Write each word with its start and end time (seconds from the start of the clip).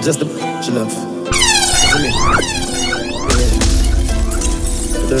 But 0.00 0.06
just 0.06 0.20
the 0.20 0.62
she 0.62 0.70
love. 0.72 0.90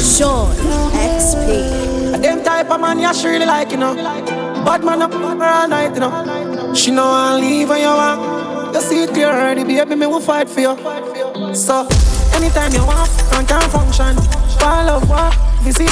Sean 0.00 0.56
XP. 0.96 2.14
A 2.14 2.18
Them 2.18 2.42
type 2.42 2.70
of 2.70 2.80
man 2.80 2.98
you 2.98 3.12
she 3.12 3.28
really 3.28 3.44
like, 3.44 3.72
you 3.72 3.76
know. 3.76 3.94
Bad 3.94 4.82
man 4.82 5.02
up 5.02 5.12
her 5.12 5.18
all 5.18 5.68
night, 5.68 5.92
you 5.92 6.00
know. 6.00 6.72
She 6.74 6.90
know 6.92 7.04
I 7.04 7.36
leave 7.38 7.68
when 7.68 7.82
you 7.82 7.88
want. 7.88 8.74
You 8.74 8.80
see 8.80 9.02
it 9.02 9.10
clear 9.10 9.28
already, 9.28 9.64
baby, 9.64 9.96
me 9.96 10.06
will 10.06 10.18
fight 10.18 10.48
for 10.48 10.60
you. 10.60 10.74
So, 11.54 11.86
anytime 12.32 12.72
you 12.72 12.86
want, 12.86 13.10
I 13.34 13.44
can 13.44 13.68
function. 13.68 14.16
Fall 14.60 14.88
of 14.88 15.10
what? 15.10 15.34
Visit. 15.60 15.90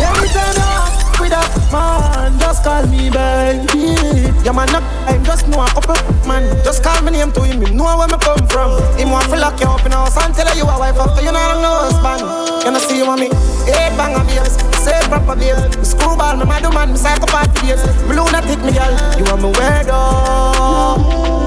Every 0.00 0.28
time 0.28 0.54
you 0.56 0.62
want, 0.62 0.97
with 1.20 1.32
a 1.32 1.42
man, 1.72 2.38
just 2.38 2.64
call 2.64 2.86
me 2.86 3.10
baby. 3.10 3.96
Yeah, 4.44 4.52
man, 4.52 4.68
not, 4.72 4.82
I'm 5.06 5.24
just 5.24 5.48
know 5.48 5.60
I'm 5.60 5.76
a 5.76 5.80
couple 5.80 5.96
man. 6.26 6.44
Just 6.64 6.82
call 6.82 7.02
me 7.02 7.12
name 7.12 7.32
to 7.32 7.42
him, 7.42 7.60
him 7.60 7.76
know 7.76 7.84
where 7.96 8.08
me 8.08 8.18
come 8.20 8.46
from. 8.48 8.80
Him 8.96 9.10
want 9.10 9.28
to 9.30 9.36
lock 9.36 9.60
you 9.60 9.66
up 9.66 9.84
in 9.84 9.92
house 9.92 10.16
and 10.16 10.34
tell 10.34 10.48
you 10.56 10.64
a 10.64 10.78
wife 10.78 10.96
after 10.96 11.22
you 11.22 11.32
know 11.32 11.38
I'm 11.38 11.62
no 11.62 11.70
husband. 11.88 12.22
You 12.64 12.70
know 12.72 12.78
see 12.78 12.98
you 12.98 13.06
want 13.06 13.20
me? 13.20 13.26
Eight 13.68 13.94
bang 13.96 14.14
of 14.14 14.26
beers, 14.26 14.54
say 14.82 14.98
proper 15.08 15.36
beer. 15.36 15.58
Screwball, 15.84 16.36
me 16.36 16.44
mad 16.44 16.62
man, 16.72 16.90
me 16.90 16.96
psychopath 16.96 17.52
beers. 17.62 17.82
Me 18.08 18.16
lunatic, 18.16 18.58
me 18.64 18.72
girl. 18.72 18.94
You 19.18 19.24
want 19.24 19.42
me 19.42 19.52
weirdo? 19.52 21.37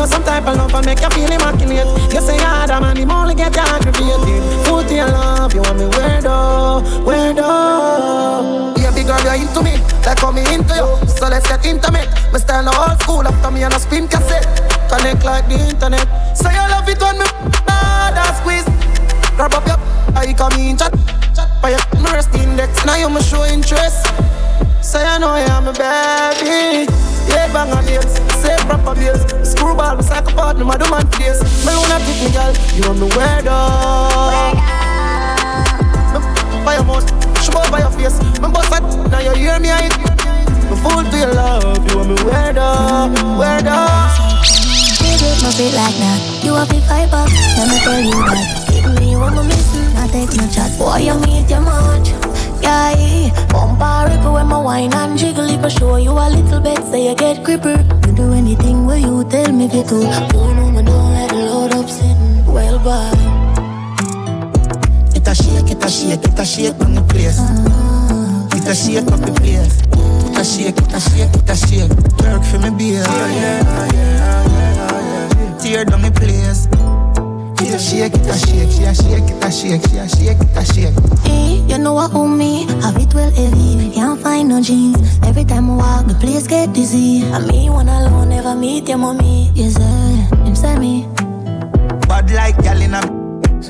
You 0.00 0.06
some 0.06 0.24
type 0.24 0.46
of 0.48 0.56
love 0.56 0.72
and 0.72 0.86
make 0.86 1.02
you 1.02 1.10
feel 1.10 1.30
immaculate. 1.30 1.84
You 2.10 2.22
say 2.22 2.38
hard, 2.40 2.70
man, 2.70 2.96
him 2.96 3.10
only 3.10 3.34
get 3.34 3.54
you 3.54 3.60
aggravated. 3.60 4.64
Foot 4.64 4.88
to 4.88 4.94
your 4.94 5.08
love, 5.08 5.52
you 5.52 5.60
want 5.60 5.76
me 5.76 5.84
weirdo, 5.92 6.24
oh, 6.24 7.04
weirdo. 7.04 8.80
Yeah, 8.80 8.94
big 8.96 9.04
girl, 9.04 9.20
you're 9.20 9.36
into 9.44 9.60
me, 9.60 9.76
like 10.00 10.16
how 10.16 10.32
me 10.32 10.40
into 10.48 10.72
you. 10.72 10.88
So 11.04 11.28
let's 11.28 11.46
get 11.46 11.66
intimate. 11.66 12.08
Me 12.32 12.38
style 12.40 12.64
no 12.64 12.72
old 12.72 12.96
school 13.02 13.28
after 13.28 13.50
me 13.50 13.62
and 13.62 13.74
a 13.74 13.78
spin 13.78 14.08
cassette. 14.08 14.48
Connect 14.88 15.22
like 15.22 15.46
the 15.52 15.68
internet. 15.68 16.08
So 16.32 16.48
you 16.48 16.64
love 16.72 16.88
it 16.88 16.96
when 16.96 17.18
me 17.20 17.26
hard 17.68 18.16
and 18.16 18.36
squeeze. 18.40 18.64
Grab 19.36 19.52
up 19.52 19.66
your 19.68 19.76
I 20.16 20.32
come 20.32 20.56
in 20.56 20.78
chat. 20.78 20.96
By 21.60 21.76
your 21.76 21.80
rest 22.08 22.32
index, 22.32 22.86
now 22.86 22.96
you 22.96 23.10
me 23.10 23.20
show 23.20 23.44
interest. 23.44 24.08
Say 24.80 25.04
I 25.04 25.18
know 25.18 25.36
you're 25.36 25.60
my 25.60 25.76
baby. 25.76 27.19
Yeah, 27.30 27.52
bang 27.52 27.72
on 27.72 27.84
nails, 27.86 28.12
say 28.42 28.56
proper 28.66 28.94
bills. 28.94 29.22
Screwball, 29.46 29.96
me 29.96 30.02
psychopath, 30.02 30.58
me 30.58 30.64
mad 30.64 30.82
man 30.90 31.06
face. 31.16 31.40
Me 31.64 31.72
lunatic, 31.72 32.18
me 32.22 32.30
girl, 32.34 32.52
you 32.74 32.82
want 32.86 32.98
me 33.00 33.06
weirdo. 33.16 33.56
Me 36.50 36.64
by 36.64 36.74
your 36.74 36.84
mouth, 36.84 37.06
show 37.42 37.62
by 37.70 37.80
your 37.80 37.90
face. 37.94 38.18
Me 38.40 38.48
bust 38.50 38.72
it, 38.74 38.82
now 39.10 39.20
you 39.20 39.34
hear 39.34 39.58
me, 39.58 39.70
I 39.70 39.88
hit. 39.88 39.96
Me 40.70 40.76
fool 40.82 41.02
to 41.02 41.16
your 41.16 41.34
love, 41.34 41.78
you 41.88 41.96
want 41.96 42.08
me 42.10 42.16
weirdo, 42.26 42.68
weirdo. 43.38 43.78
No 45.42 45.48
fit 45.52 45.72
like 45.72 45.96
that. 45.96 46.44
You 46.44 46.52
have 46.54 46.68
to 46.68 46.80
fight 46.82 47.10
back. 47.10 47.28
Let 47.56 47.68
me 47.68 47.78
tell 47.80 48.00
you 48.00 48.12
that. 48.12 48.68
Give 48.68 49.00
me 49.00 49.16
one 49.16 49.34
more 49.34 49.44
missing. 49.44 49.94
Not 49.94 50.10
take 50.10 50.36
no 50.36 50.46
chat. 50.48 50.76
Boy, 50.78 50.98
you 50.98 51.14
meet 51.20 51.48
your 51.48 51.60
much. 51.62 52.19
Yeah, 52.62 53.46
bumper 53.52 54.10
ripple 54.10 54.34
when 54.34 54.46
my 54.46 54.58
wine 54.58 54.92
and 54.94 55.18
jiggle 55.18 55.48
If 55.48 55.64
I 55.64 55.68
show 55.68 55.96
you 55.96 56.12
a 56.12 56.28
little 56.28 56.60
bit, 56.60 56.78
say 56.84 57.08
you 57.08 57.14
get 57.14 57.42
gripper. 57.42 57.76
You 58.06 58.12
do 58.14 58.32
anything 58.32 58.86
where 58.86 58.98
you 58.98 59.24
tell 59.24 59.52
me 59.52 59.68
to 59.68 59.82
do. 59.84 60.02
Oh 60.04 60.52
no, 60.54 60.70
me 60.70 60.82
don't 60.82 61.12
let 61.12 61.30
the 61.30 61.36
load 61.36 61.72
up 61.74 61.88
sitting. 61.88 62.44
Well, 62.46 62.78
bye 62.78 63.12
It 65.14 65.26
a 65.26 65.34
shake, 65.34 65.70
it 65.70 65.84
a 65.84 65.90
shake, 65.90 66.24
it 66.24 66.38
a 66.38 66.44
shake 66.44 66.80
on 66.80 66.94
the 66.94 67.02
place. 67.02 67.40
It 68.56 68.68
a 68.68 68.74
shake 68.74 69.10
up 69.12 69.20
the 69.20 69.32
place. 69.32 69.80
It 70.30 70.38
a 70.38 70.44
shake, 70.44 70.78
it 70.78 70.92
a 70.92 71.00
shake, 71.00 71.34
it 71.34 71.50
a 71.50 71.56
shake. 71.56 71.90
Work 72.20 72.44
for 72.44 72.58
me, 72.58 72.70
beer 72.76 73.04
Tear 75.60 75.84
down 75.84 76.02
the 76.02 76.10
place 76.10 76.69
It 77.70 77.76
a 77.76 77.78
shake, 77.78 78.14
it 78.14 78.26
a 78.26 78.36
shake, 78.36 78.70
she 78.72 78.82
a 78.82 78.92
shake, 78.92 79.30
it 79.30 79.44
a 79.44 79.52
shake, 79.52 79.86
she 79.88 79.98
a 79.98 80.08
shake, 80.08 80.40
it 80.40 80.56
a 80.56 80.64
shake 80.64 81.20
Hey, 81.22 81.62
you 81.68 81.78
know 81.78 81.94
what 81.94 82.12
own 82.12 82.36
me, 82.36 82.64
have 82.82 82.96
it 82.96 83.14
well 83.14 83.30
heavy. 83.30 83.92
Can't 83.94 84.20
find 84.20 84.48
no 84.48 84.60
jeans, 84.60 85.20
every 85.22 85.44
time 85.44 85.70
I 85.70 85.76
walk 85.76 86.06
the 86.08 86.14
place 86.14 86.48
get 86.48 86.72
dizzy. 86.72 87.22
I 87.30 87.38
me 87.38 87.70
one 87.70 87.88
alone, 87.88 88.30
never 88.30 88.56
meet 88.56 88.88
your 88.88 88.98
mommy. 88.98 89.52
Yes, 89.54 89.74
sir, 89.74 90.36
him 90.44 90.56
say 90.56 90.76
me. 90.80 91.06
Bad 92.08 92.32
like 92.32 92.60
gal 92.60 92.82
in 92.82 92.92
a 92.92 93.20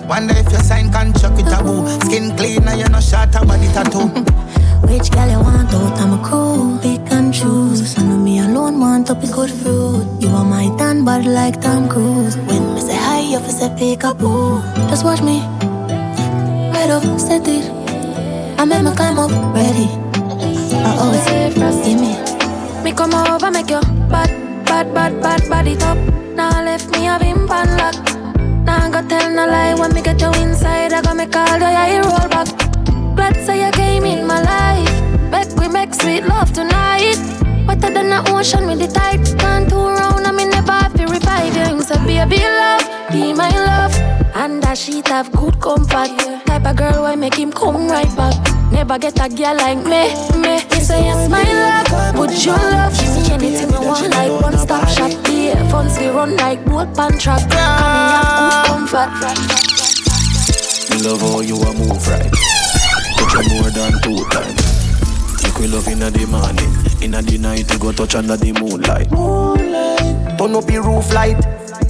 Wonder 0.09 0.35
if 0.35 0.51
you 0.51 0.59
sign 0.59 0.91
contract 0.91 1.37
with 1.37 1.53
a 1.53 1.63
boo. 1.63 1.85
Uh-huh. 1.85 2.01
Skin 2.07 2.35
clean 2.37 2.67
and 2.67 2.81
you 2.81 2.89
no 2.89 3.01
short 3.01 3.35
a 3.35 3.45
body 3.45 3.69
tattoo 3.69 4.09
Which 4.89 5.11
gal 5.11 5.31
you 5.31 5.39
want 5.39 5.73
out, 5.75 5.99
I'm 6.01 6.19
a 6.19 6.23
cool 6.25 6.79
Pick 6.79 7.13
and 7.13 7.33
choose, 7.33 7.99
I 7.99 8.03
know 8.03 8.17
me 8.17 8.41
alone 8.41 8.81
want 8.81 9.11
up 9.11 9.23
a 9.23 9.27
good 9.27 9.51
fruit 9.51 10.07
You 10.21 10.29
are 10.29 10.45
my 10.45 10.75
tan 10.77 11.05
bad 11.05 11.27
like 11.27 11.61
Tom 11.61 11.89
Cruise 11.89 12.37
When 12.37 12.75
me 12.75 12.81
say 12.81 12.97
hi, 12.97 13.21
you 13.21 13.39
fi 13.41 13.51
say 13.51 13.75
pick 13.79 14.05
up 14.05 14.19
boo 14.19 14.61
Just 14.89 15.05
watch 15.05 15.23
me 15.23 15.41
Right 16.75 16.91
up, 16.91 17.03
set 17.19 17.47
it 17.47 17.65
I'm 18.59 18.69
make 18.69 18.83
me 18.83 18.93
climb 18.95 19.19
up, 19.19 19.31
ready 19.55 19.89
I 20.73 20.97
always 20.99 21.25
give 21.27 22.01
me 22.01 22.15
Me 22.83 22.93
come 22.93 23.15
over, 23.15 23.51
make 23.51 23.71
you 23.71 23.81
bad, 24.09 24.31
bad, 24.65 24.95
bad, 24.95 25.23
bad, 25.23 25.49
body 25.49 25.77
top. 25.77 25.99
Now 26.35 26.63
left 26.65 26.91
me 26.91 27.07
a 27.07 27.19
bim 27.19 27.47
pan 27.47 27.77
lock. 27.77 27.97
Now 28.65 28.87
I 28.87 28.91
go 28.91 29.07
tell 29.09 29.31
no 29.31 29.47
lie 29.47 29.75
when 29.75 29.93
me 29.95 30.03
get 30.03 30.21
you 30.21 30.33
inside. 30.43 30.93
I 30.93 31.03
go 31.03 31.15
make 31.15 31.35
all 31.37 31.59
the 31.59 31.67
eye 31.67 32.01
roll 32.01 32.29
back. 32.29 32.60
Make 35.73 35.79
we 35.79 35.87
make 35.87 35.95
sweet 35.95 36.25
love 36.27 36.53
tonight. 36.53 37.17
Wetter 37.67 37.93
than 37.93 38.09
the 38.11 38.25
ocean 38.35 38.67
with 38.67 38.81
the 38.81 38.89
tide. 38.89 39.23
Can't 39.39 39.69
two 39.69 39.77
round, 39.77 40.27
I 40.27 40.33
me 40.33 40.45
never 40.45 40.73
have 40.73 40.95
to 40.95 41.07
revive 41.07 41.55
you. 41.55 41.81
So 41.83 41.95
baby 42.05 42.39
love, 42.39 42.83
be 43.13 43.33
my 43.33 43.51
love. 43.51 43.95
And 44.35 44.61
that 44.63 44.79
sheet 44.79 45.07
have 45.09 45.31
good 45.31 45.61
comfort. 45.61 46.11
Type 46.47 46.67
of 46.67 46.77
girl 46.77 47.03
why 47.03 47.15
make 47.15 47.35
him 47.35 47.53
come 47.53 47.89
right 47.89 48.11
back. 48.17 48.35
Never 48.73 48.99
get 48.99 49.21
a 49.25 49.29
girl 49.29 49.57
like 49.57 49.79
me, 49.79 50.15
me. 50.41 50.59
Me 50.71 50.81
say 50.81 51.05
yes, 51.05 51.29
my 51.29 51.45
love. 51.45 52.19
Would 52.19 52.45
you 52.45 52.53
love 52.53 52.93
me 52.99 53.33
anything 53.33 53.71
you 53.71 53.81
want? 53.81 54.11
Like 54.11 54.43
one 54.43 54.59
stop 54.59 54.89
shop. 54.89 55.11
The 55.23 55.55
funds 55.71 55.99
we 55.99 56.09
run 56.09 56.37
like 56.37 56.65
boat 56.65 56.95
pan 56.97 57.17
track. 57.19 57.49
Come 57.49 57.61
me 57.95 58.11
have 58.11 58.31
good 58.43 58.89
comfort. 58.91 59.11
Me 60.91 60.97
love 61.07 61.21
how 61.21 61.41
you 61.41 61.57
a 61.57 61.73
move 61.75 62.09
right. 62.09 62.33
Touch 63.17 63.35
you 63.35 63.61
more 63.61 63.71
than 63.71 63.93
two 64.03 64.25
times. 64.31 64.60
We 65.61 65.67
love 65.67 65.89
inna 65.89 66.11
the 66.11 66.25
morning, 66.25 66.73
inna 67.05 67.21
the 67.21 67.37
night 67.37 67.71
we 67.71 67.77
go 67.77 67.93
touch 67.93 68.15
under 68.15 68.35
the 68.35 68.51
moonlight. 68.57 69.11
Moonlight. 69.11 70.39
Turn 70.39 70.57
up 70.57 70.71
your 70.71 70.83
roof 70.83 71.13
light. 71.13 71.37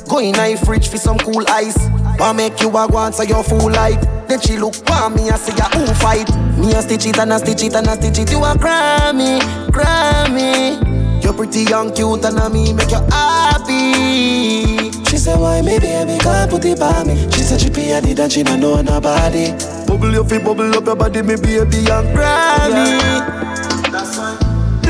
Go 0.08 0.18
in 0.18 0.34
a 0.34 0.56
fridge 0.56 0.88
for 0.88 0.98
some 0.98 1.16
cool 1.18 1.44
ice. 1.46 1.78
Wanna 2.18 2.34
make 2.34 2.60
you 2.60 2.68
a 2.68 2.88
go 2.90 2.96
on 2.98 3.12
so 3.12 3.22
you 3.22 3.40
full 3.44 3.70
light 3.70 4.02
Then 4.26 4.40
she 4.40 4.58
look 4.58 4.74
for 4.74 5.08
me 5.10 5.28
and 5.28 5.38
say 5.38 5.54
ya 5.54 5.70
who 5.70 5.86
fight? 5.94 6.28
Me 6.58 6.74
a 6.74 6.82
stitch 6.82 7.06
it 7.06 7.18
and 7.20 7.32
a 7.32 7.38
stitch 7.38 7.62
it 7.62 7.74
and 7.76 7.86
a 7.86 7.94
stitch 7.94 8.18
it. 8.18 8.32
You 8.32 8.42
a 8.42 8.58
Grammy, 8.58 9.38
Grammy. 9.70 11.22
You're 11.22 11.32
pretty 11.32 11.62
young, 11.62 11.94
cute 11.94 12.24
and 12.24 12.38
a 12.38 12.50
me 12.50 12.72
make 12.72 12.90
you 12.90 12.98
happy. 13.08 14.90
She 15.08 15.16
said, 15.16 15.38
why 15.38 15.62
me 15.62 15.78
baby 15.78 16.18
can't 16.18 16.50
put 16.50 16.64
it 16.64 16.80
by 16.80 17.04
me? 17.04 17.14
She 17.30 17.42
said 17.42 17.60
she 17.60 17.70
pay 17.70 17.92
a 17.92 18.00
did 18.00 18.18
and 18.18 18.32
she 18.32 18.42
don't 18.42 18.58
know 18.58 18.82
nobody. 18.82 19.52
Bubble 19.86 20.10
your 20.10 20.24
feet, 20.24 20.42
bubble 20.42 20.74
up 20.74 20.84
your 20.84 20.96
body, 20.96 21.22
me 21.22 21.36
baby 21.36 21.86
and 21.86 22.08
Grammy 22.18 23.49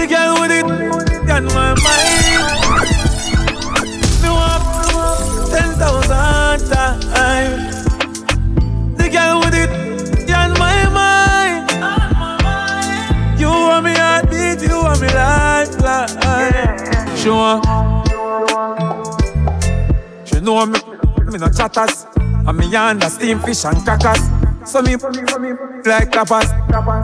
The 0.00 0.06
girl 0.06 0.40
with 0.40 0.50
it 0.50 0.64
on 0.64 1.44
my 1.52 1.74
mind. 1.84 2.42
Me 4.22 4.28
want 4.30 4.62
ten 5.50 5.70
thousand 5.76 6.60
times. 6.70 7.84
The 8.96 9.06
girl 9.12 9.40
with 9.40 9.54
it 9.54 9.70
on 10.32 10.50
my 10.58 10.88
mind. 10.88 11.70
You 13.38 13.48
want 13.48 13.84
me 13.84 13.92
heartbeat, 13.92 14.62
you 14.66 14.78
want 14.82 15.00
me 15.02 15.08
lifeline. 15.08 16.78
She 17.18 17.28
want. 17.28 17.66
She 20.26 20.40
know 20.40 20.64
me, 20.64 20.78
me 21.30 21.38
no 21.38 21.48
chatters. 21.50 22.06
And 22.16 22.56
me 22.56 22.74
under 22.74 23.10
steam 23.10 23.38
fish 23.40 23.66
and 23.66 23.84
crackers. 23.84 24.22
So 24.64 24.80
me, 24.80 24.96
like 24.96 26.10
tapas, 26.10 26.48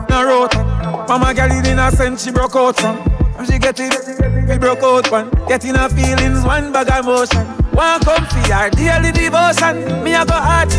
no 0.09 0.23
road. 0.25 0.76
Mama 1.07 1.33
girl 1.33 1.51
it 1.51 1.67
innocent, 1.67 2.19
she 2.19 2.31
broke 2.31 2.55
out 2.55 2.77
from. 2.79 2.97
And 3.37 3.47
she 3.47 3.57
get 3.59 3.79
it, 3.79 4.49
we 4.49 4.57
broke 4.57 4.83
out 4.83 5.09
one. 5.11 5.29
Getting 5.47 5.75
her 5.75 5.89
feelings, 5.89 6.43
one 6.43 6.71
bag 6.73 6.89
of 6.89 7.05
emotion. 7.05 7.45
One 7.71 7.99
come 8.01 8.25
for 8.25 8.53
her 8.53 8.69
daily 8.71 9.11
devotion. 9.11 10.03
Me 10.03 10.15
I 10.15 10.25
go 10.25 10.33
hard, 10.33 10.69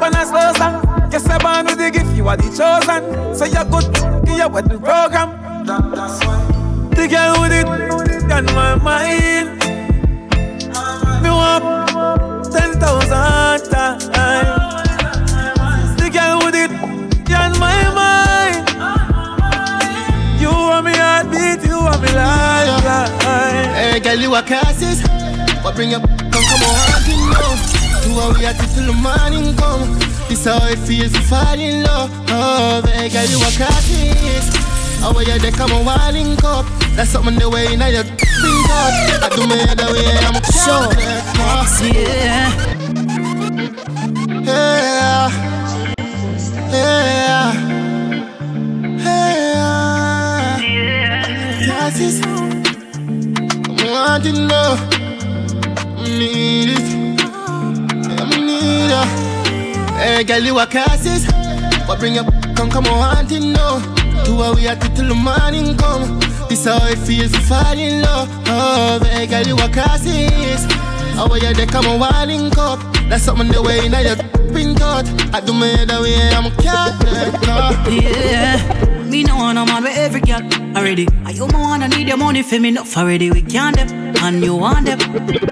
when 0.00 0.14
I 0.14 0.24
slow 0.24 0.52
song. 0.54 1.10
Guess 1.10 1.26
I 1.28 1.38
born 1.38 1.66
with 1.66 1.78
the 1.78 1.90
gift, 1.90 2.16
you 2.16 2.26
are 2.28 2.36
the 2.36 2.48
chosen. 2.48 3.34
So 3.34 3.44
you 3.44 3.64
good, 3.70 4.26
give 4.26 4.38
your 4.38 4.48
wedding 4.48 4.80
program. 4.80 5.66
That, 5.66 5.92
that's 5.94 6.24
why. 6.24 6.38
The 6.96 7.06
girl 7.06 7.40
with 7.40 7.52
it 7.52 8.32
on 8.32 8.44
my 8.46 8.74
mind. 8.76 9.58
Me 11.22 11.30
want 11.30 12.52
ten 12.52 12.72
thousand 12.80 13.70
times. 13.70 14.67
Want 21.82 22.00
me 22.02 22.08
heartbeat, 22.12 22.66
you 22.66 22.72
want 22.72 23.10
me 23.10 23.26
life. 23.26 23.76
Hey 23.76 24.00
girl, 24.00 24.18
you 24.18 24.34
a 24.34 24.42
crisis 24.42 25.02
What 25.62 25.74
bring 25.74 25.90
you 25.90 26.00
come, 26.00 26.44
come 26.44 26.62
on, 26.66 26.74
hunting 26.90 27.22
now. 27.30 27.54
Do 28.02 28.14
what 28.14 28.38
we 28.38 28.44
have 28.44 28.58
to 28.58 28.66
till 28.74 28.86
the 28.86 28.96
morning 28.96 29.56
come. 29.56 29.98
This 30.28 30.44
how 30.44 30.60
it 30.68 30.78
feels 30.86 31.12
to 31.12 31.20
fall 31.20 31.58
in 31.58 31.84
love. 31.84 32.10
Oh, 32.28 32.82
baby, 32.82 33.08
girl, 33.12 33.26
you 33.26 33.38
a 33.38 33.50
classic. 33.56 34.68
How 35.00 35.14
are 35.14 35.22
you 35.22 35.38
there, 35.38 35.52
come 35.52 35.72
on, 35.72 35.84
wilding 35.84 36.36
cup. 36.36 36.66
That's 36.96 37.10
something 37.10 37.38
the 37.38 37.48
way 37.48 37.76
now 37.76 37.86
you 37.86 38.02
bring 38.02 38.68
up. 38.74 38.92
I 39.22 39.28
do 39.34 39.46
me 39.46 39.56
the 39.74 39.86
way 39.92 40.06
I'm 40.26 40.36
Sure. 40.50 40.88
Yeah. 41.92 42.74
Yeah. 42.74 42.77
Want 54.18 54.34
to 54.34 54.46
know. 54.46 54.76
I 55.96 56.18
need 56.18 56.70
it. 56.70 57.20
I 58.10 58.24
need 58.40 58.90
it. 58.90 59.98
Hey, 59.98 60.24
girl, 60.24 60.40
you 60.40 60.58
a 60.58 60.66
classes. 60.66 61.26
What 61.86 62.00
bring 62.00 62.14
you? 62.14 62.24
Come, 62.54 62.70
come 62.70 62.86
on, 62.86 62.98
want 62.98 63.28
to 63.28 63.40
know. 63.40 63.80
Do 64.24 64.36
what 64.36 64.56
we 64.56 64.62
to 64.62 64.76
till 64.94 65.08
the 65.08 65.14
morning 65.14 65.76
come. 65.76 66.20
This 66.48 66.64
how 66.64 66.78
it 66.88 66.98
feels 66.98 67.32
to 67.32 67.40
fall 67.40 67.78
in 67.78 68.02
love. 68.02 68.28
Oh, 68.46 68.98
hey, 69.04 69.26
girl, 69.26 69.46
you 69.46 69.54
a 69.54 69.68
classes. 69.68 70.64
How 71.14 71.28
are 71.30 71.38
you 71.38 71.54
there? 71.54 71.66
Come 71.66 71.86
on, 71.86 72.00
wilding 72.00 72.50
cup. 72.50 72.80
That's 73.08 73.24
something 73.24 73.48
the 73.48 73.62
way 73.62 73.88
now 73.88 74.00
you 74.00 74.16
bring 74.52 74.80
out. 74.82 75.06
I 75.32 75.40
do 75.40 75.52
me 75.52 75.84
the 75.84 76.00
way 76.02 76.16
I'm 76.34 76.46
a 76.46 76.50
cat. 76.62 76.94
Yeah. 77.90 78.88
Me 79.08 79.24
no 79.24 79.36
want 79.36 79.54
no 79.54 79.64
man 79.64 79.84
with 79.84 79.96
every 79.96 80.20
girl 80.20 80.42
already. 80.76 81.08
I 81.24 81.30
you 81.30 81.46
my 81.46 81.58
wanna 81.58 81.88
need 81.88 82.08
your 82.08 82.18
money 82.18 82.42
for 82.42 82.60
me 82.60 82.70
not 82.70 82.94
already. 82.94 83.30
We 83.30 83.40
can't 83.40 83.74
them 83.74 84.07
and 84.22 84.44
you 84.44 84.54
want 84.56 84.86
them. 84.86 85.00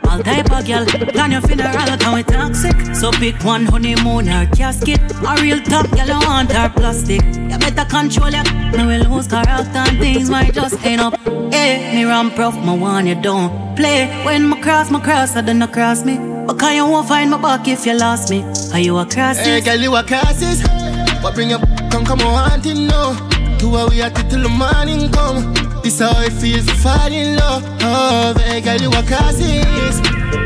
All 0.08 0.18
type 0.22 0.50
of 0.52 0.66
girl 0.66 0.84
plan 0.86 1.32
your 1.32 1.40
funeral 1.40 1.96
can 1.98 2.14
we 2.14 2.22
toxic. 2.22 2.94
So 2.94 3.10
pick 3.12 3.42
one 3.44 3.66
honeymoon 3.66 4.28
or 4.28 4.46
casket. 4.46 5.00
A 5.26 5.40
real 5.42 5.60
top 5.60 5.88
girl 5.90 6.12
I 6.12 6.18
want 6.26 6.52
her 6.52 6.68
plastic. 6.68 7.22
You 7.24 7.58
better 7.58 7.84
control 7.84 8.30
ya. 8.30 8.42
Now 8.72 8.86
we 8.86 8.98
lose 8.98 9.26
character 9.28 9.78
and 9.78 9.98
things 9.98 10.30
might 10.30 10.54
just 10.54 10.84
end 10.84 11.00
up. 11.00 11.18
Hey, 11.52 11.94
me 11.94 12.04
run 12.04 12.30
prof, 12.30 12.54
my 12.56 12.74
one 12.74 13.06
you 13.06 13.14
don't 13.14 13.76
play. 13.76 14.08
When 14.24 14.48
my 14.48 14.60
cross, 14.60 14.90
my 14.90 15.00
cross, 15.00 15.36
I 15.36 15.42
don't 15.42 15.66
cross 15.72 16.04
me. 16.04 16.18
But 16.46 16.58
can 16.58 16.76
you 16.76 16.86
won't 16.86 17.08
find 17.08 17.30
my 17.30 17.38
back 17.38 17.66
if 17.68 17.86
you 17.86 17.94
lost 17.94 18.30
me? 18.30 18.42
Are 18.72 18.78
you 18.78 18.96
a 18.98 19.06
crosses? 19.06 19.44
Hey, 19.44 19.60
girl, 19.60 19.76
you 19.76 19.94
a 19.96 20.02
crosses. 20.02 20.62
What 21.22 21.34
bring 21.34 21.50
you? 21.50 21.58
Come, 21.90 22.04
come 22.04 22.20
on, 22.20 22.50
hunting 22.50 22.86
now. 22.86 23.14
Do 23.58 23.70
what 23.70 23.90
we 23.90 23.98
to 23.98 24.10
till 24.28 24.42
the 24.42 24.48
morning 24.48 25.10
come. 25.10 25.65
This 25.86 26.00
how 26.00 26.20
it 26.20 26.32
feels 26.32 26.66
to 26.66 26.74
fall 26.74 27.12
in 27.12 27.36
love. 27.36 27.62
Oh, 27.80 28.34
hey, 28.38 28.60
girl, 28.60 28.76
you 28.76 28.90
oh, 28.92 28.98
a 28.98 29.06
crosses. 29.06 30.00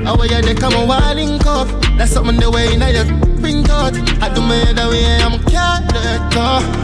How 0.05 0.15
are 0.19 0.27
you 0.27 0.43
there? 0.43 0.55
Come 0.55 0.75
on, 0.75 0.87
wilding 0.87 1.39
cup. 1.39 1.67
That's 1.97 2.13
something 2.13 2.37
the 2.37 2.51
way 2.51 2.77
now 2.77 2.89
you 2.89 3.05
bring 3.41 3.65
out. 3.71 3.97
I 4.21 4.29
do 4.35 4.43
me 4.43 4.61
the 4.75 4.87
way 4.91 5.17
I'm 5.17 5.41
a 5.41 5.51
cat. 5.51 6.80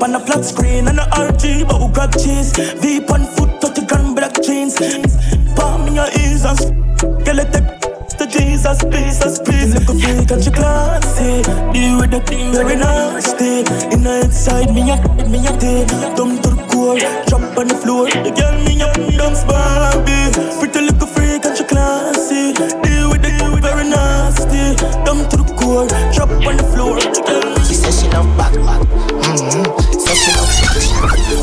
Screen, 0.00 0.12
me 0.12 0.16
a 0.16 0.16
on 0.16 0.22
a 0.22 0.26
flat 0.26 0.44
screen 0.44 0.88
and 0.88 0.98
a 0.98 1.02
RG, 1.02 1.66
but 1.68 1.78
who 1.78 1.92
grab 1.92 2.12
cheese? 2.12 2.52
V 2.80 3.00
on 3.06 3.24
foot, 3.26 3.60
30 3.60 3.86
gram 3.86 4.14
black 4.14 4.34
jeans. 4.42 4.76
Palm 5.56 5.86
in 5.88 5.94
your 5.94 6.08
ears 6.20 6.44
and 6.44 6.60
s- 6.60 6.70
Girl, 7.24 7.36
let 7.36 7.52
the 7.52 7.60
the 8.18 8.26
Jesus, 8.26 8.84
Jesus, 8.92 9.38
please. 9.38 9.74
Look 9.74 9.88
a 9.88 9.94
freak 9.98 10.30
and 10.30 10.44
she 10.44 10.50
classy? 10.50 11.42
Deal 11.72 12.00
with 12.00 12.10
the 12.10 12.20
thing 12.26 12.52
very 12.52 12.76
nasty. 12.76 13.60
In 13.94 14.02
the 14.04 14.22
inside, 14.24 14.72
me 14.74 14.82
a, 14.90 14.96
me 15.28 15.38
a 15.46 15.52
take 15.58 15.88
Dumb 16.16 16.36
to 16.42 16.50
the 16.50 16.66
core, 16.68 16.98
drop 17.28 17.56
on 17.58 17.68
the 17.68 17.74
floor. 17.76 18.06
The 18.10 18.30
girl 18.32 18.56
me 18.64 18.80
a 18.82 18.92
dumps 19.16 19.44
Barbie. 19.44 20.32
Pretty 20.60 20.80
little 20.82 21.06
freak 21.08 21.44
and 21.46 21.56
she 21.56 21.64
classy? 21.64 22.52
Deal 22.54 23.10
with 23.10 23.22
the 23.22 23.30
thing 23.38 23.60
very 23.62 23.88
nasty. 23.88 24.76
Dumb 25.04 25.28
to 25.30 25.36
the 25.38 25.54
core, 25.56 25.88
drop 26.12 26.30
on 26.46 26.56
the 26.58 26.64
floor. 26.64 26.96
The 27.00 27.22
girl 27.26 27.64
She 27.64 27.74
says 27.74 28.02
she 28.02 28.08
love 28.08 28.28
back, 28.36 28.52
back. 28.54 28.80
Mm-hmm. 28.86 29.89
Says 30.10 30.24
she 30.24 30.32
love. 30.32 30.48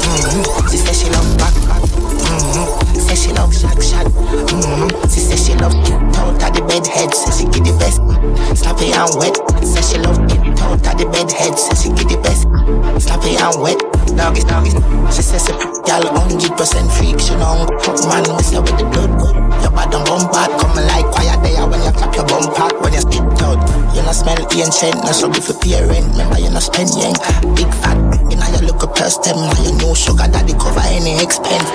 Mm-hmm. 0.04 0.68
She 0.68 0.78
says 0.78 1.00
she 1.02 1.10
love 1.10 1.38
back. 1.38 1.54
Mm-hmm. 1.54 2.87
Says 3.08 3.24
she 3.24 3.32
love 3.32 3.56
shack, 3.56 3.80
shack. 3.80 4.04
Mm-hmm. 4.04 4.92
She 5.08 5.24
says 5.24 5.40
she 5.40 5.56
love 5.56 5.72
out 6.20 6.44
of 6.44 6.52
the 6.52 6.60
bed 6.68 6.84
head. 6.84 7.08
Says 7.16 7.40
she 7.40 7.48
get 7.48 7.64
the 7.64 7.72
best. 7.80 8.04
Sloppy 8.60 8.92
and 8.92 9.08
wet. 9.16 9.32
Says 9.64 9.88
she 9.88 9.98
love 10.04 10.20
out 10.20 10.84
of 10.84 10.94
the 11.00 11.08
bed 11.08 11.32
head. 11.32 11.56
Says 11.56 11.88
she 11.88 11.90
get 11.96 12.12
the 12.12 12.20
best. 12.20 12.44
Sloppy 13.00 13.40
and 13.40 13.64
wet. 13.64 13.80
Doggy, 14.12 14.44
doggy. 14.44 14.76
She 15.16 15.24
says 15.24 15.48
a 15.48 15.56
girl 15.88 16.04
hundred 16.20 16.52
percent 16.60 16.92
freak. 17.00 17.16
She 17.24 17.32
know 17.40 17.64
man 18.12 18.28
mess 18.28 18.52
up 18.52 18.68
with 18.68 18.76
the 18.76 18.84
blood. 18.92 19.08
Your 19.64 19.72
bad 19.72 19.96
and 19.96 20.04
bum 20.04 20.28
bad. 20.28 20.52
Come 20.60 20.76
like 20.76 21.08
quiet 21.08 21.40
there 21.48 21.64
when 21.64 21.80
you 21.88 21.96
clap 21.96 22.12
your 22.12 22.28
bum 22.28 22.52
part. 22.60 22.76
When 22.84 22.92
you 22.92 23.08
spit 23.08 23.24
out, 23.40 23.64
you 23.96 24.04
not 24.04 24.20
smell 24.20 24.36
ancient. 24.52 25.00
Not 25.08 25.16
struggle 25.16 25.40
for 25.40 25.56
pay. 25.64 25.80
Remember 25.80 26.44
you 26.44 26.52
not 26.52 26.68
spend 26.68 26.92
yang. 26.92 27.16
Big 27.56 27.72
fat. 27.80 27.96
You 28.28 28.36
know 28.36 28.52
you 28.52 28.68
look 28.68 28.84
a 28.84 28.88
past 28.92 29.24
them. 29.24 29.40
Now 29.40 29.64
you 29.64 29.80
know 29.80 29.96
sugar 29.96 30.28
daddy 30.28 30.60
cover 30.60 30.84
any 30.92 31.24
expense. 31.24 31.72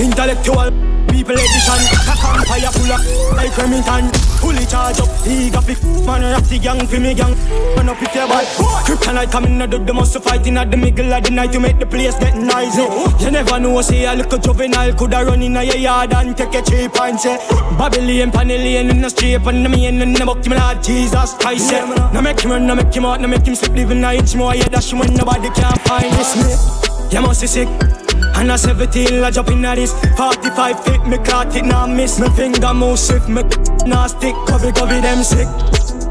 Intellectual 0.00 0.72
people 1.12 1.36
edition. 1.36 1.80
Cock 2.08 2.46
fire 2.48 2.72
full 2.72 2.90
of 2.90 3.36
like 3.36 3.56
Remington. 3.58 4.08
Fully 4.40 4.64
charge 4.64 4.98
up, 4.98 5.10
eager 5.28 5.60
fi 5.60 5.76
Man 6.06 6.22
rock 6.32 6.44
the 6.44 6.58
gang 6.58 6.86
fi 6.86 6.98
me 6.98 7.12
gang 7.12 7.36
Man 7.76 7.90
up 7.90 8.00
if 8.00 8.14
you 8.14 8.24
bad 8.24 8.46
Kryptonite 8.86 9.30
coming 9.30 9.60
out 9.60 9.74
of 9.74 9.86
the 9.86 9.92
muscle 9.92 10.22
fighting 10.22 10.56
at 10.56 10.70
the 10.70 10.78
middle 10.78 11.12
of 11.12 11.22
the 11.22 11.30
night 11.30 11.52
To 11.52 11.60
make 11.60 11.78
the 11.78 11.84
place 11.84 12.18
get 12.18 12.34
noisy. 12.34 12.88
You 13.22 13.30
never 13.30 13.60
know 13.60 13.82
say 13.82 14.06
a 14.06 14.14
little 14.14 14.38
juvenile 14.38 14.94
Coulda 14.94 15.26
run 15.26 15.42
in 15.42 15.56
a 15.56 15.62
yard 15.62 16.14
and 16.14 16.34
take 16.34 16.54
a 16.54 16.62
cheap 16.62 16.98
and 16.98 17.20
say 17.20 17.36
Babylon, 17.76 18.32
Panellian 18.32 18.88
in 18.88 19.02
the 19.02 19.10
street 19.10 19.44
And 19.44 19.62
the 19.62 19.68
main 19.68 20.00
in 20.00 20.14
the 20.14 20.24
buck, 20.24 20.46
me 20.46 20.56
Lord 20.56 20.82
Jesus 20.82 21.34
Christ 21.34 21.70
yeah. 21.70 22.10
Now 22.14 22.22
make 22.22 22.40
him 22.40 22.52
run, 22.52 22.66
now 22.66 22.76
make 22.76 22.94
him 22.94 23.04
out, 23.04 23.20
now 23.20 23.28
make 23.28 23.44
him 23.44 23.54
slip 23.54 23.72
Living 23.72 24.02
a 24.02 24.14
inch 24.14 24.34
more, 24.34 24.54
yeah. 24.54 24.68
Dash 24.68 24.94
when 24.94 25.12
nobody 25.12 25.50
can 25.50 25.76
find 25.84 26.10
this 26.14 26.32
me. 26.40 27.14
You 27.14 27.20
must 27.20 27.42
be 27.42 27.46
sick 27.46 27.99
and 28.40 28.50
a 28.50 28.56
17 28.56 29.22
I 29.22 29.30
jump 29.30 29.50
in 29.50 29.64
at 29.64 29.74
this 29.76 29.92
45 30.16 30.84
feet, 30.84 31.06
me 31.06 31.18
caught 31.18 31.54
it, 31.54 31.64
now 31.64 31.86
miss. 31.86 32.18
Me 32.18 32.28
finger 32.30 32.72
move 32.72 32.98
swift, 32.98 33.28
me 33.28 33.42
now 33.86 34.06
stick. 34.06 34.34
Cover, 34.46 34.72
cover 34.72 35.00
them 35.00 35.22
sick. 35.22 35.48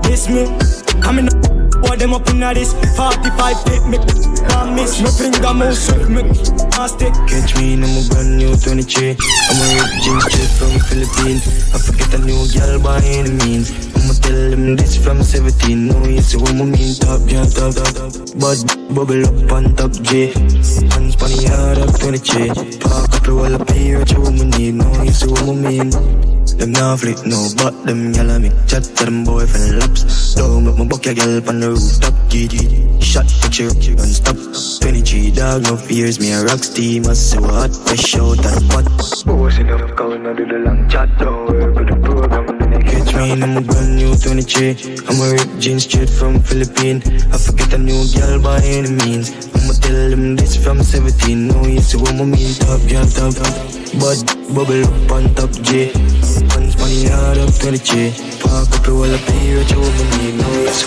This 0.03 0.29
me, 0.29 0.45
coming 1.01 1.27
up 1.27 1.58
Boy, 1.81 1.95
them 1.95 2.13
up 2.13 2.27
in 2.29 2.43
at 2.43 2.55
this 2.55 2.74
45 2.95 3.63
feet, 3.63 3.83
me 3.88 3.98
now 4.50 4.69
miss 4.74 5.01
Me 5.01 5.09
finger 5.09 5.53
move 5.53 5.75
swift, 5.75 6.09
me 6.09 6.24
now 6.75 6.88
stick 6.88 7.13
Catch 7.27 7.55
me 7.57 7.74
in 7.74 7.83
a 7.83 7.89
brand 8.09 8.38
new 8.38 8.55
23 8.55 9.15
I'm 9.15 9.59
a 9.59 9.65
rip 9.75 9.91
jeans 10.03 10.24
straight 10.27 10.51
from 10.57 10.74
Philippines 10.88 11.43
I 11.74 11.77
forget 11.79 12.13
a 12.13 12.19
new 12.19 12.45
girl 12.51 12.81
by 12.81 13.01
any 13.03 13.31
means 13.31 13.89
I'ma 14.00 14.13
tell 14.13 14.50
them 14.50 14.75
this 14.75 14.95
from 14.98 15.21
17. 15.21 15.88
No, 15.88 16.03
you 16.05 16.21
see 16.21 16.38
what 16.38 16.51
I 16.51 16.63
mean, 16.63 16.95
top, 16.95 17.21
yeah, 17.27 17.45
top, 17.45 17.75
top, 17.75 17.93
top. 17.93 18.12
But 18.39 18.95
bubble 18.95 19.25
up 19.25 19.51
on 19.51 19.75
top, 19.75 19.91
J. 20.01 20.27
Hands 20.31 21.15
on 21.21 21.29
the 21.29 21.45
yard 21.45 21.77
up 21.77 22.00
20 22.00 22.79
Park 22.79 23.13
up 23.13 23.27
wall 23.27 23.53
up 23.53 23.69
here, 23.71 24.00
what 24.00 24.12
you 24.12 24.45
need. 24.45 24.75
No, 24.75 25.03
you 25.03 25.12
see 25.12 25.27
what 25.27 25.50
I 25.50 25.53
mean. 25.53 26.38
Them 26.59 26.73
nah 26.73 26.97
flip 26.97 27.25
no, 27.25 27.47
but 27.55 27.71
them 27.85 28.11
gyal 28.11 28.35
make 28.41 28.51
chat 28.67 28.83
to 28.83 29.05
them 29.05 29.23
boyfriend 29.23 29.79
laps. 29.79 30.35
Don't 30.35 30.65
make 30.65 30.77
my 30.77 30.83
buck 30.83 31.05
your 31.05 31.15
gyal 31.15 31.47
on 31.47 31.61
the 31.61 31.69
rooftop. 31.71 32.13
GG, 32.27 33.01
shot 33.01 33.25
picture, 33.39 33.71
gun 33.95 34.11
stop. 34.11 34.35
23 34.83 35.31
dog, 35.31 35.63
no 35.63 35.77
fears, 35.77 36.19
me 36.19 36.33
a 36.33 36.43
rock 36.43 36.59
steam, 36.59 37.07
I 37.07 37.13
so 37.13 37.41
hot, 37.41 37.71
fresh 37.71 38.13
out 38.15 38.35
of 38.35 38.43
the 38.43 38.59
pot. 38.67 38.85
Boss 39.25 39.57
enough, 39.57 39.95
going 39.95 40.25
on 40.25 40.35
do 40.35 40.45
the 40.45 40.59
long 40.59 40.89
chat, 40.89 41.07
don't 41.17 41.47
worry 41.47 41.63
about 41.63 41.87
the 41.87 41.95
program. 41.95 42.59
Catch 42.83 43.15
me 43.15 43.31
in 43.31 43.39
my 43.39 43.61
brand 43.61 43.95
new 43.95 44.13
23. 44.15 45.07
I'm 45.07 45.15
a 45.15 45.31
rip 45.31 45.59
jeans 45.59 45.83
straight 45.87 46.09
from 46.09 46.39
Philippines. 46.43 47.07
I 47.31 47.37
forget 47.37 47.71
a 47.71 47.77
new 47.77 48.03
girl 48.11 48.43
by 48.43 48.59
any 48.63 48.91
means. 48.91 49.31
I'ma 49.55 49.79
tell 49.79 50.09
them 50.11 50.35
this 50.35 50.59
from 50.61 50.83
17. 50.83 51.47
No, 51.47 51.65
you 51.65 51.79
see 51.79 51.97
what 51.97 52.19
I 52.19 52.25
mean, 52.25 52.53
top 52.59 52.83
girl, 52.83 53.07
top, 53.07 53.31
top. 53.31 53.55
But 53.95 54.19
bubble 54.53 54.83
up 54.83 55.11
on 55.11 55.33
top, 55.35 55.51
J. 55.63 55.95
Money 56.99 57.11
hard 57.11 57.37
up 57.37 57.55
20 57.55 58.11
Park 58.43 58.75
up 58.75 58.83
the 58.83 58.91
wall 58.93 59.07
up 59.07 59.21
here 59.39 59.59
at 59.59 59.71
your 59.71 59.79
woman 59.79 60.07
need 60.19 60.35
no 60.35 60.51
yes 60.67 60.83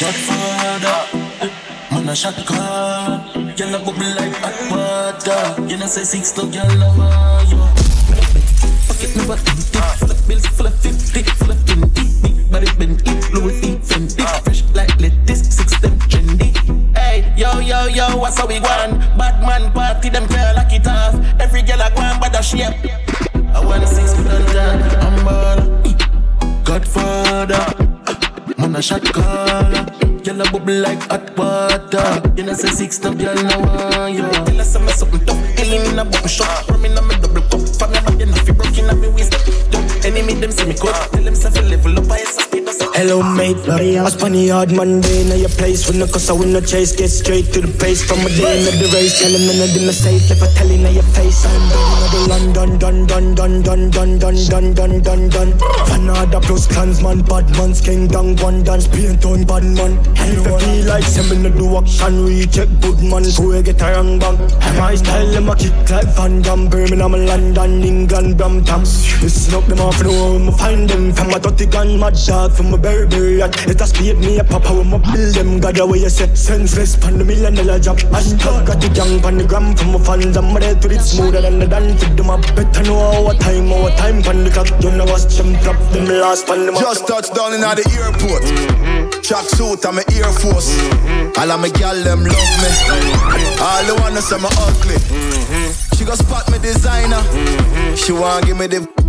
Shot 0.00 0.16
father 0.16 0.96
Man 1.92 2.08
a 2.08 2.16
shot 2.16 2.40
call 2.46 3.20
Girl 3.52 3.74
a 3.74 3.78
bubble 3.84 4.14
like 4.16 4.32
hot 4.40 4.56
water 4.72 5.68
You 5.68 5.76
know 5.76 5.86
say 5.86 6.04
six 6.04 6.32
to 6.32 6.48
girl 6.48 6.64
a 6.64 6.88
want 6.96 7.50
you 7.52 7.60
Pocket 8.88 9.12
number 9.16 9.36
20 9.36 9.76
Full 10.00 10.10
of 10.10 10.28
bills, 10.28 10.46
full 10.46 10.66
of 10.66 10.74
50 10.74 11.22
Full 11.36 11.50
of 11.50 11.66
20 11.66 11.88
Big 12.24 12.50
body 12.50 12.66
Louis 13.36 13.60
V 13.60 13.76
Fendi 13.84 14.24
Fresh 14.44 14.64
like 14.72 14.98
lettuce 14.98 15.54
Six 15.54 15.78
them 15.80 15.98
trendy 16.08 16.48
Hey, 16.96 17.30
yo, 17.36 17.58
yo, 17.58 17.88
yo, 17.88 18.16
what's 18.16 18.38
how 18.38 18.46
we 18.46 18.58
want? 18.60 19.00
Bad 19.18 19.42
man 19.42 19.70
party, 19.72 20.08
them 20.08 20.26
girl 20.28 20.54
lock 20.56 20.72
it 20.72 20.86
off 20.86 21.14
Every 21.38 21.60
girl 21.60 21.82
a 21.82 21.90
go 21.90 22.00
and 22.00 22.18
bad 22.22 22.34
a 22.36 22.42
shape 22.42 23.29
I 23.54 23.64
wanna 23.64 23.86
see 23.86 24.06
some 24.06 24.24
London, 24.26 24.82
I'm 25.00 25.24
ball. 25.24 25.60
Godfather, 26.64 27.66
man 28.58 28.76
a 28.76 28.82
shot 28.82 29.04
caller. 29.12 29.86
Girl 30.24 30.40
a 30.40 30.50
bubble 30.52 30.74
like 30.74 31.02
hot 31.08 31.36
water. 31.36 32.22
You 32.36 32.44
know 32.44 32.52
say 32.52 32.68
six 32.68 33.00
no 33.02 33.14
girl 33.14 33.34
no 33.34 33.58
want 33.60 34.14
you. 34.14 34.22
Tell 34.22 34.60
us 34.60 34.72
something 34.72 35.24
tough, 35.26 35.56
killing 35.56 35.84
in 35.90 35.98
a 35.98 36.04
button 36.04 36.28
shot. 36.28 36.68
Rum 36.68 36.84
a 36.84 36.88
me 37.02 37.14
double 37.20 37.42
cup, 37.48 37.60
fan 37.78 37.96
a 37.96 38.00
body 38.02 38.24
if 38.24 38.46
you 38.46 38.54
broke 38.54 38.76
in 38.78 38.90
a 38.90 38.94
me 38.94 39.08
waist. 39.08 39.34
Enemy 40.04 40.34
them 40.34 40.50
see 40.50 40.66
me 40.66 40.74
cut, 40.74 40.94
tell 41.12 41.22
them 41.22 41.34
say 41.34 41.50
level 41.62 41.98
up, 41.98 41.99
Hello 43.00 43.22
mate, 43.22 43.56
I 43.66 44.10
spun 44.10 44.32
the 44.32 44.48
hard 44.48 44.72
Monday 44.72 45.24
Now 45.24 45.34
your 45.34 45.48
place 45.48 45.88
when 45.88 46.00
the 46.00 46.06
cause 46.06 46.28
I 46.28 46.34
win 46.34 46.52
no 46.52 46.60
chase 46.60 46.92
Get 46.92 47.08
straight 47.08 47.48
to 47.56 47.62
the 47.64 47.72
pace 47.80 48.04
from 48.04 48.20
a 48.20 48.28
day 48.28 48.60
in 48.60 48.76
the 48.76 48.92
race 48.92 49.24
Tell 49.24 49.32
of 49.32 49.40
them 49.40 49.88
are 49.88 49.96
safe 49.96 50.28
If 50.28 50.42
I 50.42 50.52
tell 50.52 50.68
you 50.68 50.84
now 50.84 50.92
your 50.92 51.08
face 51.16 51.48
I'm 51.48 51.64
done 51.72 52.12
the 52.12 52.20
London, 52.28 52.76
done, 52.76 53.06
done, 53.08 53.32
done, 53.32 53.62
done, 53.64 53.88
done, 53.88 54.18
done, 54.20 54.36
done, 54.44 54.74
done, 54.76 55.00
done, 55.00 55.28
done 55.32 55.52
Fanada 55.88 56.44
plus 56.44 56.66
clansman, 56.66 57.22
bad 57.24 57.48
man's 57.56 57.80
king 57.80 58.06
down 58.06 58.36
one 58.36 58.62
dance 58.64 58.86
Paint 58.86 59.24
on 59.24 59.44
bad 59.48 59.64
man 59.64 59.96
If 60.20 60.44
I 60.44 60.60
feel 60.60 60.84
like 60.84 61.04
sending 61.04 61.42
the 61.42 61.56
do 61.56 61.80
action 61.80 62.24
We 62.28 62.44
check 62.52 62.68
good 62.84 63.00
man 63.00 63.24
So 63.24 63.48
we 63.48 63.62
get 63.62 63.80
a 63.80 63.96
wrong 63.96 64.18
bang 64.18 64.36
My 64.76 64.92
style 64.94 65.48
a 65.48 65.56
kick 65.56 65.72
like 65.88 66.12
Van 66.20 66.42
Damme 66.42 66.68
Birmingham, 66.68 67.16
London, 67.16 67.80
England, 67.80 68.36
Brampton 68.36 68.84
Listen 69.24 69.54
up 69.54 69.64
them 69.64 69.80
off 69.80 69.96
the 70.04 70.12
I 70.12 70.52
find 70.52 70.84
them 70.84 71.14
From 71.16 71.32
a 71.32 71.40
dirty 71.40 71.64
gun, 71.64 71.98
mad 71.98 72.12
dog 72.28 72.52
From 72.52 72.74
a 72.74 72.89
yacht 73.40 73.54
It 73.68 73.80
a 73.80 73.86
speed 73.86 74.18
me 74.18 74.38
a 74.38 74.44
papa 74.44 74.72
when 74.74 74.92
I 74.92 74.98
build 74.98 75.34
them 75.34 75.60
God 75.60 75.78
away 75.78 76.00
you 76.00 76.10
say 76.10 76.28
Senseless 76.34 76.96
pan 76.96 77.18
the 77.18 77.24
million 77.24 77.54
dollar 77.54 77.78
job 77.78 77.98
Hashtag 78.14 78.66
got 78.66 78.80
the 78.80 78.88
gang 78.88 79.20
pan 79.20 79.38
the 79.38 79.44
gram 79.44 79.74
From 79.76 79.92
my 79.92 79.98
fans 79.98 80.36
I'm 80.36 80.54
ready 80.54 80.78
to 80.78 80.88
it 80.90 81.00
smoother 81.00 81.40
than 81.40 81.58
the 81.58 81.66
dance 81.66 82.02
Feed 82.02 82.16
them 82.16 82.30
up 82.30 82.42
better 82.54 82.82
know 82.82 82.98
our 82.98 83.34
time 83.34 83.72
Our 83.72 83.90
time 83.96 84.22
pan 84.22 84.44
the 84.44 84.50
clock 84.50 84.68
You 84.82 84.90
know 84.92 85.04
what's 85.04 85.36
them 85.36 85.54
drop 85.62 85.78
them 85.92 86.06
last 86.06 86.46
pan 86.46 86.66
them 86.66 86.74
Just 86.74 87.06
touched 87.06 87.34
down 87.34 87.54
in 87.54 87.60
the 87.60 87.84
airport. 88.00 88.44
Track 89.22 89.44
suit 89.44 89.84
and 89.84 89.96
my 89.96 90.04
Air 90.12 90.32
Force. 90.32 90.74
All 91.38 91.50
of 91.50 91.60
my 91.60 91.68
gal 91.68 91.94
them 92.02 92.24
love 92.24 92.52
me 92.60 92.70
All 93.60 93.84
the 93.86 93.94
wanna 94.00 94.20
say 94.20 94.38
me 94.38 94.48
ugly. 94.66 94.98
She 95.96 96.04
go 96.04 96.14
spot 96.14 96.50
me 96.50 96.58
designer. 96.58 97.22
She 97.96 98.12
want 98.12 98.46
give 98.46 98.58
me 98.58 98.66
the 98.66 98.99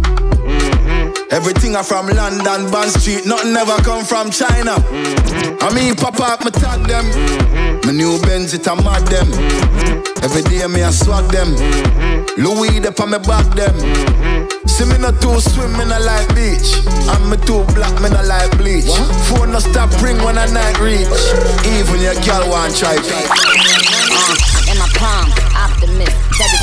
Everything 1.32 1.78
I 1.78 1.82
from 1.82 2.08
London, 2.12 2.70
Bond 2.72 2.92
Street, 2.92 3.26
nothing 3.26 3.56
ever 3.56 3.80
come 3.88 4.04
from 4.04 4.32
China. 4.32 4.76
Mm-hmm. 4.76 5.64
I 5.64 5.72
mean, 5.74 5.96
pop 5.96 6.20
up, 6.20 6.44
me 6.44 6.52
tag 6.52 6.84
them. 6.92 7.08
Mm-hmm. 7.08 7.88
My 7.88 7.94
new 7.96 8.20
Benz, 8.28 8.54
it 8.54 8.68
a 8.68 8.76
mad 8.76 9.08
them. 9.08 9.32
Mm-hmm. 9.32 10.28
Every 10.28 10.44
day 10.44 10.68
me 10.68 10.84
I 10.84 10.92
swag 10.92 11.32
them. 11.32 11.56
Louis, 12.36 12.84
they 12.84 12.92
on 12.92 13.12
me 13.16 13.20
back 13.24 13.48
them. 13.56 13.72
See 14.68 14.84
me 14.84 15.00
not 15.00 15.24
too 15.24 15.40
swim, 15.40 15.72
me 15.80 15.88
not 15.88 16.04
like 16.04 16.28
beach. 16.36 16.84
And 17.08 17.24
me 17.32 17.40
too 17.48 17.64
black, 17.80 17.96
me 18.04 18.12
not 18.12 18.28
like 18.28 18.52
bleach. 18.60 18.92
What? 18.92 19.08
Phone 19.32 19.56
no 19.56 19.60
stop 19.60 19.88
ring 20.04 20.20
when 20.28 20.38
I 20.38 20.52
night 20.52 20.84
reach. 20.84 21.08
Even 21.64 22.04
your 22.04 22.20
girl 22.28 22.44
want 22.52 22.76
try 22.76 23.00
Uh, 23.00 24.68
in 24.68 24.76
my 24.76 24.88
palm, 25.00 25.32
optimist. 25.56 26.61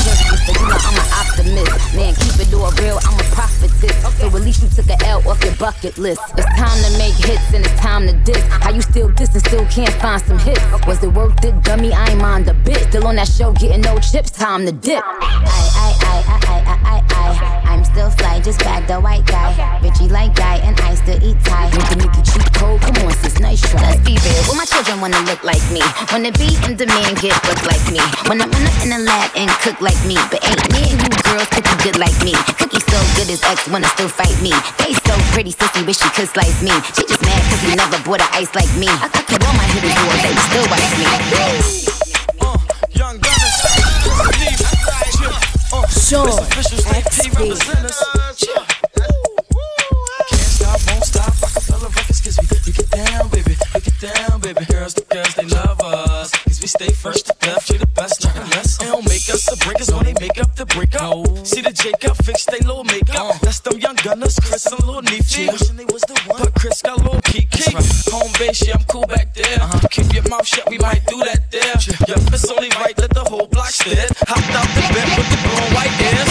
Optimist. 1.60 1.94
Man, 1.94 2.14
keep 2.14 2.36
it 2.40 2.54
all 2.54 2.70
real, 2.82 2.98
I'm 3.04 3.18
a 3.18 3.24
prophet 3.34 3.70
this. 3.80 3.94
So 4.18 4.26
at 4.26 4.42
least 4.42 4.62
you 4.62 4.68
took 4.68 4.88
a 4.88 4.98
L 5.06 5.26
off 5.28 5.42
your 5.44 5.54
bucket 5.56 5.98
list. 5.98 6.20
It's 6.36 6.46
time 6.56 6.78
to 6.84 6.98
make 6.98 7.14
hits 7.14 7.52
and 7.54 7.64
it's 7.64 7.80
time 7.80 8.06
to 8.06 8.12
diss. 8.24 8.42
How 8.48 8.70
you 8.70 8.80
still 8.80 9.08
diss 9.10 9.32
and 9.34 9.44
still 9.44 9.66
can't 9.66 9.92
find 9.94 10.22
some 10.22 10.38
hits? 10.38 10.60
Was 10.86 11.02
it 11.02 11.12
worth 11.12 11.44
it, 11.44 11.54
dummy? 11.62 11.92
I 11.92 12.10
ain't 12.10 12.20
mind 12.20 12.48
a 12.48 12.54
bit. 12.54 12.88
Still 12.88 13.06
on 13.06 13.16
that 13.16 13.28
show, 13.28 13.52
getting 13.52 13.80
no 13.82 13.98
chips, 13.98 14.30
time 14.30 14.66
to 14.66 14.72
dip. 14.72 15.02
I, 15.04 15.18
I, 15.22 15.90
I, 16.02 16.16
I, 16.28 16.58
I, 16.58 16.76
I, 16.84 17.02
I, 17.14 17.72
I'm 17.72 17.84
still 17.84 18.10
fly, 18.10 18.40
just 18.40 18.60
bag 18.60 18.86
the 18.86 19.00
white 19.00 19.26
guy. 19.26 19.80
Richie 19.82 20.08
like 20.08 20.34
guy, 20.34 20.56
and 20.58 20.78
I 20.80 20.94
still 20.94 21.22
eat 21.22 21.38
Thai. 21.44 21.70
Make 21.70 21.88
the 21.90 21.96
Mickey 21.96 22.22
cheap 22.22 22.52
cold, 22.54 22.80
come 22.80 23.06
on, 23.06 23.12
sis, 23.22 23.38
nice 23.40 23.60
try. 23.60 23.80
Let's 23.82 24.02
be 24.02 24.16
real, 24.18 24.42
well, 24.48 24.56
my 24.56 24.64
children 24.64 25.00
wanna 25.00 25.20
look 25.22 25.42
like 25.44 25.62
me. 25.70 25.82
Wanna 26.12 26.32
be 26.32 26.56
in 26.66 26.76
demand, 26.76 27.18
get 27.20 27.36
look 27.46 27.62
like 27.66 27.82
me. 27.92 28.00
Wanna 28.26 28.46
run 28.46 28.64
up 28.66 28.78
in 28.82 28.90
the 28.90 28.98
lab 28.98 29.30
and 29.36 29.50
cook 29.62 29.80
like 29.80 29.98
me. 30.06 30.16
But 30.30 30.44
ain't 30.46 30.64
me 30.72 30.77
girls 31.28 31.48
cookie 31.52 31.76
good 31.84 31.98
like 31.98 32.16
me. 32.24 32.32
Cookie 32.56 32.80
so 32.80 32.98
good 33.16 33.28
as 33.30 33.42
ex 33.44 33.68
wanna 33.68 33.88
still 33.88 34.08
fight 34.08 34.36
me. 34.40 34.52
They 34.80 34.92
so 35.06 35.14
pretty, 35.32 35.52
sissy, 35.52 35.84
wish 35.86 35.98
she 35.98 36.08
could 36.16 36.28
slice 36.28 36.62
me. 36.62 36.72
She 36.96 37.04
just 37.04 37.22
mad 37.22 37.42
cause 37.50 37.60
he 37.62 37.74
never 37.76 38.00
bought 38.04 38.20
a 38.20 38.28
ice 38.32 38.54
like 38.54 38.72
me. 38.76 38.88
I, 38.88 39.08
I 39.12 39.22
kept 39.22 39.44
all 39.46 39.54
my 39.54 39.64
hitters 39.72 39.94
doors, 39.94 40.22
they 40.24 40.34
still 40.48 40.66
wife 40.72 40.94
me. 40.98 41.06
Uh, 42.40 42.58
young 42.92 43.18
gunners, 43.20 43.56
Sean 46.08 46.44
XP. 46.88 47.38
Can't 47.60 48.27
breakers 59.58 59.92
when 59.92 60.04
they 60.04 60.14
make 60.20 60.38
up 60.40 60.54
the 60.54 60.66
breakup. 60.66 61.02
No. 61.02 61.44
See 61.44 61.60
the 61.60 61.72
Jacob 61.72 62.16
fix 62.24 62.44
they 62.46 62.60
little 62.60 62.84
makeup. 62.84 63.34
Uh. 63.34 63.38
That's 63.42 63.60
them 63.60 63.78
young 63.78 63.96
gunners, 63.96 64.38
Chris 64.40 64.66
and 64.66 64.82
Lil 64.86 65.02
Neefy. 65.02 65.50
Wishing 65.52 65.76
they 65.76 65.84
was 65.86 66.02
the 66.02 66.14
one. 66.26 66.42
But 66.42 66.54
Chris 66.54 66.82
got 66.82 66.98
Lil 67.04 67.20
Kiki. 67.22 67.74
Right. 67.74 67.84
Home 68.12 68.32
base, 68.38 68.66
yeah, 68.66 68.76
I'm 68.78 68.84
cool 68.84 69.06
back 69.06 69.34
there. 69.34 69.60
Uh-huh. 69.60 69.88
Keep 69.90 70.14
your 70.14 70.28
mouth 70.28 70.46
shut, 70.46 70.68
we 70.68 70.78
might 70.78 71.04
do 71.06 71.18
that 71.24 71.50
there. 71.50 71.76
Yeah, 71.86 72.16
yeah 72.16 72.34
it's 72.34 72.50
only 72.50 72.70
right, 72.80 72.96
let 72.98 73.10
the 73.10 73.24
whole 73.24 73.46
block 73.46 73.70
stare. 73.70 74.08
Hopped 74.26 74.54
out 74.54 74.68
the 74.76 74.84
bed 74.94 75.08
with 75.16 75.28
the 75.30 75.38
blue 75.44 75.74
white 75.74 75.94
ears. 76.12 76.27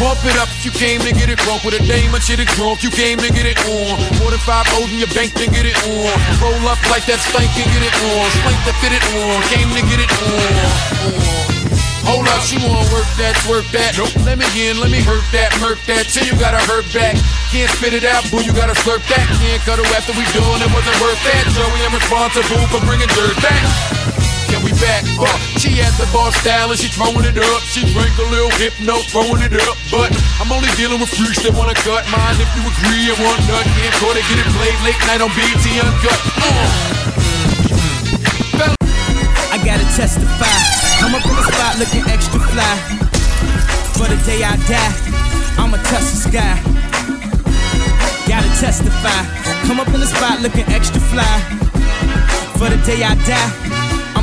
Pump 0.00 0.24
it 0.24 0.32
up 0.40 0.48
if 0.56 0.64
you 0.64 0.72
came 0.72 0.96
to 1.04 1.12
get 1.12 1.28
it 1.28 1.36
drunk 1.44 1.60
with 1.60 1.76
a 1.76 1.82
dame 1.84 2.08
and 2.16 2.24
shit 2.24 2.40
it 2.40 2.48
drunk. 2.56 2.80
You 2.80 2.88
came 2.88 3.20
to 3.20 3.28
get 3.28 3.44
it 3.44 3.60
on. 3.68 4.00
More 4.16 4.32
than 4.32 4.40
five 4.40 4.64
O's 4.80 4.88
in 4.88 4.96
your 4.96 5.12
bank 5.12 5.36
to 5.36 5.44
get 5.44 5.68
it 5.68 5.76
on. 5.84 6.16
Roll 6.40 6.56
up 6.72 6.80
like 6.88 7.04
that 7.04 7.20
stank 7.20 7.52
and 7.52 7.68
get 7.68 7.84
it 7.84 7.92
on. 8.08 8.24
Spank 8.40 8.56
to 8.64 8.72
fit 8.80 8.96
it 8.96 9.04
on. 9.20 9.44
Came 9.52 9.68
to 9.76 9.82
get 9.92 10.00
it 10.00 10.08
on. 10.24 10.40
on. 11.04 11.60
Hold 12.08 12.26
up, 12.32 12.40
she 12.40 12.56
wanna 12.64 12.80
work 12.88 13.04
that, 13.20 13.36
work 13.44 13.68
that. 13.76 13.92
Nope. 14.00 14.08
Let 14.24 14.40
me 14.40 14.48
in, 14.56 14.80
let 14.80 14.88
me 14.88 15.04
hurt 15.04 15.22
that, 15.36 15.52
murk 15.60 15.76
that. 15.84 16.08
Till 16.08 16.24
you 16.24 16.32
gotta 16.40 16.64
hurt 16.64 16.88
back. 16.96 17.20
Can't 17.52 17.68
spit 17.68 17.92
it 17.92 18.08
out, 18.08 18.24
boo, 18.32 18.40
you 18.40 18.56
gotta 18.56 18.74
slurp 18.80 19.04
that. 19.12 19.28
Can't 19.36 19.60
cut 19.68 19.76
her 19.76 19.88
after 19.92 20.16
we 20.16 20.24
doing 20.32 20.64
it 20.64 20.70
wasn't 20.72 20.96
worth 20.96 21.20
that. 21.28 21.44
Joey, 21.52 21.80
I'm 21.84 21.92
responsible 21.92 22.64
for 22.72 22.80
bringing 22.88 23.10
dirt 23.12 23.36
back. 23.44 24.09
Back. 24.80 25.04
Uh, 25.20 25.28
she 25.60 25.76
at 25.84 25.92
the 26.00 26.08
bar 26.08 26.32
style 26.40 26.72
and 26.72 26.80
she 26.80 26.88
throwing 26.88 27.20
it 27.28 27.36
up. 27.36 27.60
She 27.68 27.84
drink 27.92 28.16
a 28.16 28.26
little 28.32 28.48
hypno, 28.56 28.96
throwing 29.12 29.44
it 29.44 29.52
up. 29.60 29.76
But 29.92 30.08
I'm 30.40 30.48
only 30.48 30.72
dealing 30.80 30.96
with 30.96 31.12
freaks 31.12 31.44
that 31.44 31.52
wanna 31.52 31.76
cut 31.76 32.08
mine. 32.08 32.40
If 32.40 32.48
you 32.56 32.64
agree 32.64 33.12
and 33.12 33.18
want 33.20 33.44
nut, 33.44 33.60
can't 33.76 33.92
get 33.92 34.40
it 34.40 34.48
played 34.56 34.78
late 34.80 35.00
night 35.04 35.20
on 35.20 35.28
BET 35.36 35.64
Uncut. 35.84 36.20
Uh. 36.40 37.00
I 39.52 39.60
gotta 39.60 39.84
testify. 39.92 40.48
I'm 41.04 41.12
up 41.12 41.26
in 41.28 41.34
the 41.36 41.44
spot 41.44 41.76
looking 41.76 42.04
extra 42.08 42.40
fly. 42.40 42.74
For 44.00 44.08
the 44.08 44.16
day 44.24 44.40
I 44.40 44.56
die, 44.64 44.92
I'ma 45.60 45.76
touch 45.92 46.08
the 46.08 46.20
sky. 46.24 46.56
Gotta 48.24 48.48
testify. 48.56 49.20
Come 49.66 49.80
up 49.80 49.88
in 49.88 50.00
the 50.00 50.06
spot 50.06 50.40
looking 50.40 50.64
extra 50.72 51.00
fly. 51.12 51.36
For 52.56 52.70
the 52.70 52.80
day 52.86 53.02
I 53.02 53.14
die, 53.28 53.79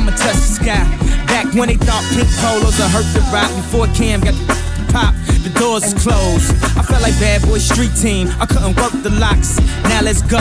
I'ma 0.08 0.16
touch 0.16 0.40
the 0.40 0.56
sky. 0.56 0.84
Back 1.28 1.52
when 1.52 1.68
they 1.68 1.76
thought 1.76 2.00
pink 2.16 2.28
polos 2.40 2.80
would 2.80 2.88
hurt 2.88 3.04
the 3.12 3.20
Roc 3.28 3.52
before 3.60 3.86
Cam 3.92 4.20
got 4.20 4.32
the 4.32 4.48
pop, 4.88 5.14
the 5.44 5.52
doors 5.60 5.84
is 5.84 5.92
closed. 5.92 6.48
I 6.78 6.82
felt 6.82 7.02
like 7.02 7.12
bad 7.20 7.42
boy 7.42 7.58
street 7.58 7.92
team. 7.92 8.32
I 8.40 8.46
couldn't 8.46 8.72
work 8.80 8.92
the 9.04 9.12
locks. 9.20 9.60
Now 9.84 10.00
let's 10.00 10.22
go. 10.22 10.40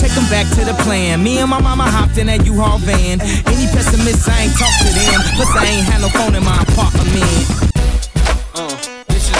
Take 0.00 0.12
them 0.16 0.24
back 0.32 0.48
to 0.56 0.64
the 0.64 0.72
plan. 0.84 1.22
Me 1.22 1.36
and 1.36 1.50
my 1.50 1.60
mama 1.60 1.84
hopped 1.84 2.16
in 2.16 2.28
that 2.28 2.46
U-Haul 2.46 2.78
van. 2.78 3.20
Any 3.20 3.68
pessimists, 3.68 4.26
I 4.26 4.48
ain't 4.48 4.56
talk 4.56 4.72
to 4.80 4.88
them. 4.96 5.20
Plus, 5.36 5.52
I 5.52 5.66
ain't 5.68 5.84
had 5.84 6.00
no 6.00 6.08
phone 6.08 6.34
in 6.34 6.44
my 6.44 6.56
apartment. 6.56 7.67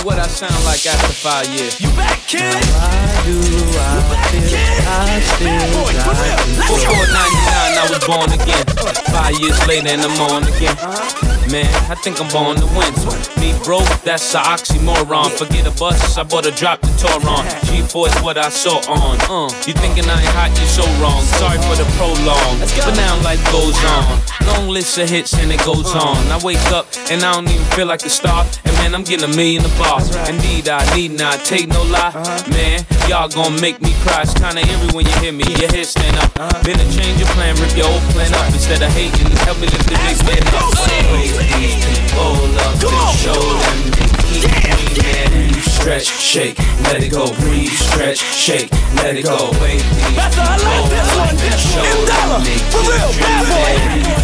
What 0.04 0.18
I 0.18 0.26
sound 0.28 0.64
like 0.64 0.86
after 0.86 1.12
five 1.12 1.46
years. 1.48 1.80
You 1.80 1.88
back, 1.90 2.26
kid? 2.26 2.40
Why 2.42 3.22
do 3.24 3.38
I 3.78 3.92
feel 4.30 4.58
I 4.86 5.20
still 5.20 5.84
got 5.92 6.16
Before 6.56 7.06
99, 7.12 7.76
I 7.76 7.86
was 7.90 7.98
born 8.06 8.32
again. 8.32 8.64
Five 9.12 9.38
years 9.40 9.58
later, 9.66 9.88
and 9.88 10.02
I'm 10.02 10.20
on 10.20 10.44
again. 10.44 11.37
Man, 11.50 11.64
I 11.90 11.94
think 11.94 12.20
I'm 12.20 12.28
born 12.28 12.56
to 12.60 12.66
win. 12.76 12.92
Me 13.40 13.56
broke, 13.64 13.88
that's 14.04 14.34
a 14.34 14.38
oxymoron. 14.38 15.30
Forget 15.32 15.66
a 15.66 15.72
bus, 15.78 16.18
I 16.18 16.22
bought 16.22 16.44
a 16.44 16.50
drop 16.50 16.82
the 16.82 16.88
Toron. 17.00 17.44
G4 17.64 18.08
is 18.08 18.22
what 18.22 18.36
I 18.36 18.50
saw 18.50 18.76
on. 18.84 19.16
Uh, 19.24 19.48
you 19.64 19.72
thinking 19.72 20.04
I 20.04 20.20
ain't 20.20 20.34
hot, 20.36 20.52
you 20.60 20.66
so 20.68 20.84
wrong. 21.00 21.22
Sorry 21.40 21.56
for 21.64 21.76
the 21.80 21.88
prolong, 21.96 22.60
but 22.84 22.94
now 22.96 23.16
life 23.24 23.40
goes 23.50 23.76
on. 23.84 24.20
Long 24.44 24.68
list 24.68 24.98
of 24.98 25.08
hits 25.08 25.32
and 25.40 25.50
it 25.50 25.64
goes 25.64 25.94
on. 25.94 26.16
I 26.28 26.38
wake 26.44 26.60
up 26.70 26.86
and 27.10 27.22
I 27.24 27.32
don't 27.32 27.48
even 27.48 27.64
feel 27.72 27.86
like 27.86 28.04
a 28.04 28.10
star. 28.10 28.44
And 28.64 28.74
man, 28.84 28.94
I'm 28.94 29.04
getting 29.04 29.24
a 29.24 29.34
million 29.34 29.64
a 29.64 29.72
bar. 29.80 30.04
Indeed, 30.28 30.68
I 30.68 30.84
need 30.94 31.12
not 31.12 31.40
take 31.44 31.68
no 31.68 31.82
lie. 31.84 32.12
Man, 32.52 32.84
y'all 33.08 33.28
gon' 33.28 33.58
make 33.58 33.80
me 33.80 33.96
cry. 34.04 34.20
It's 34.20 34.34
kinda 34.34 34.60
eerie 34.60 34.92
when 34.92 35.06
you 35.06 35.16
hear 35.24 35.32
me. 35.32 35.44
Your 35.56 35.72
head 35.72 35.86
stand 35.86 36.16
up. 36.20 36.28
Then 36.60 36.76
a 36.76 36.84
change 36.92 37.16
your 37.16 37.28
plan, 37.32 37.56
rip 37.56 37.74
your 37.74 37.88
old 37.88 38.02
plan 38.12 38.34
up. 38.34 38.52
Instead 38.52 38.82
of 38.82 38.92
hating, 38.92 39.32
help 39.48 39.56
me 39.60 39.66
lift 39.72 39.88
the 39.88 39.96
big 40.04 40.18
man 40.28 40.44
up. 40.52 41.37
Up, 41.40 42.74
then 42.80 43.14
show 43.14 43.32
them 43.32 43.92
keep 43.92 44.00
me 44.00 44.07
there. 44.42 45.48
You 45.48 45.60
stretch, 45.62 46.06
shake, 46.06 46.58
let 46.84 47.02
it 47.02 47.10
go, 47.12 47.32
breathe, 47.40 47.70
stretch, 47.72 48.18
shake, 48.18 48.70
let 49.02 49.16
it 49.16 49.24
go. 49.24 49.50
Wait, 49.62 49.82
That's 50.14 50.38
all 50.38 50.46
I 50.46 50.56
like 50.58 50.90
this 50.90 51.08
one. 51.16 51.36
show 51.58 51.82
M 51.82 51.98
dollar. 52.06 52.40
them 52.44 52.60
For 52.72 52.82
real, 52.86 53.10
bad 53.18 53.42
boy. 53.48 53.74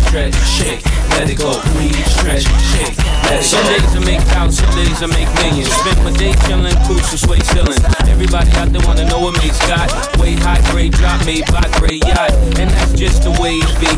stretch, 0.08 0.36
shake, 0.46 0.82
let 1.16 1.28
it 1.30 1.38
go, 1.38 1.60
breathe, 1.74 1.96
stretch, 2.06 2.44
shake. 2.74 2.96
Let 3.24 3.40
it 3.40 3.44
some 3.44 3.64
days 3.64 3.88
I 3.96 4.00
make 4.04 4.20
thousands, 4.28 4.60
some 4.60 4.74
days 4.76 5.00
I 5.02 5.06
make 5.08 5.30
millions. 5.40 5.72
Spend 5.72 5.98
my 6.04 6.12
day 6.12 6.32
chillin', 6.44 6.76
cruise 6.84 7.08
to 7.10 7.18
sway 7.18 7.40
ceiling. 7.40 7.80
Everybody 8.06 8.50
out 8.60 8.68
there 8.70 8.84
wanna 8.86 9.06
know 9.08 9.18
what 9.20 9.34
makes 9.42 9.58
God. 9.66 9.88
Way 10.20 10.36
high 10.36 10.60
grade 10.70 10.92
drop 10.92 11.24
made 11.24 11.46
by 11.48 11.64
grade 11.80 12.04
yacht, 12.04 12.32
and 12.60 12.68
that's 12.70 12.92
just 12.92 13.22
the 13.24 13.32
way 13.40 13.56
it 13.56 13.72
be. 13.80 13.88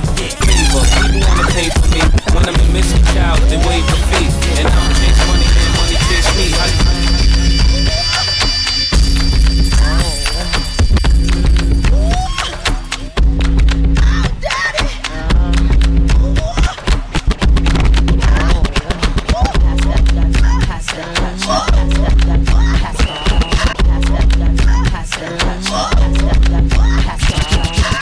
Favor, 0.46 0.82
people 1.02 1.20
wanna 1.26 1.46
pay 1.50 1.68
for 1.74 1.86
me 1.90 2.00
when 2.32 2.46
I'm 2.46 2.54
a 2.54 2.66
missing 2.72 3.02
child. 3.12 3.42
They 3.50 3.58
wait 3.66 3.82
for 3.90 3.98
feet, 4.14 4.30
and 4.62 4.68
I 4.68 4.74
don't 4.78 4.94
chase 6.08 6.36
me. 6.36 6.50
How 6.52 6.66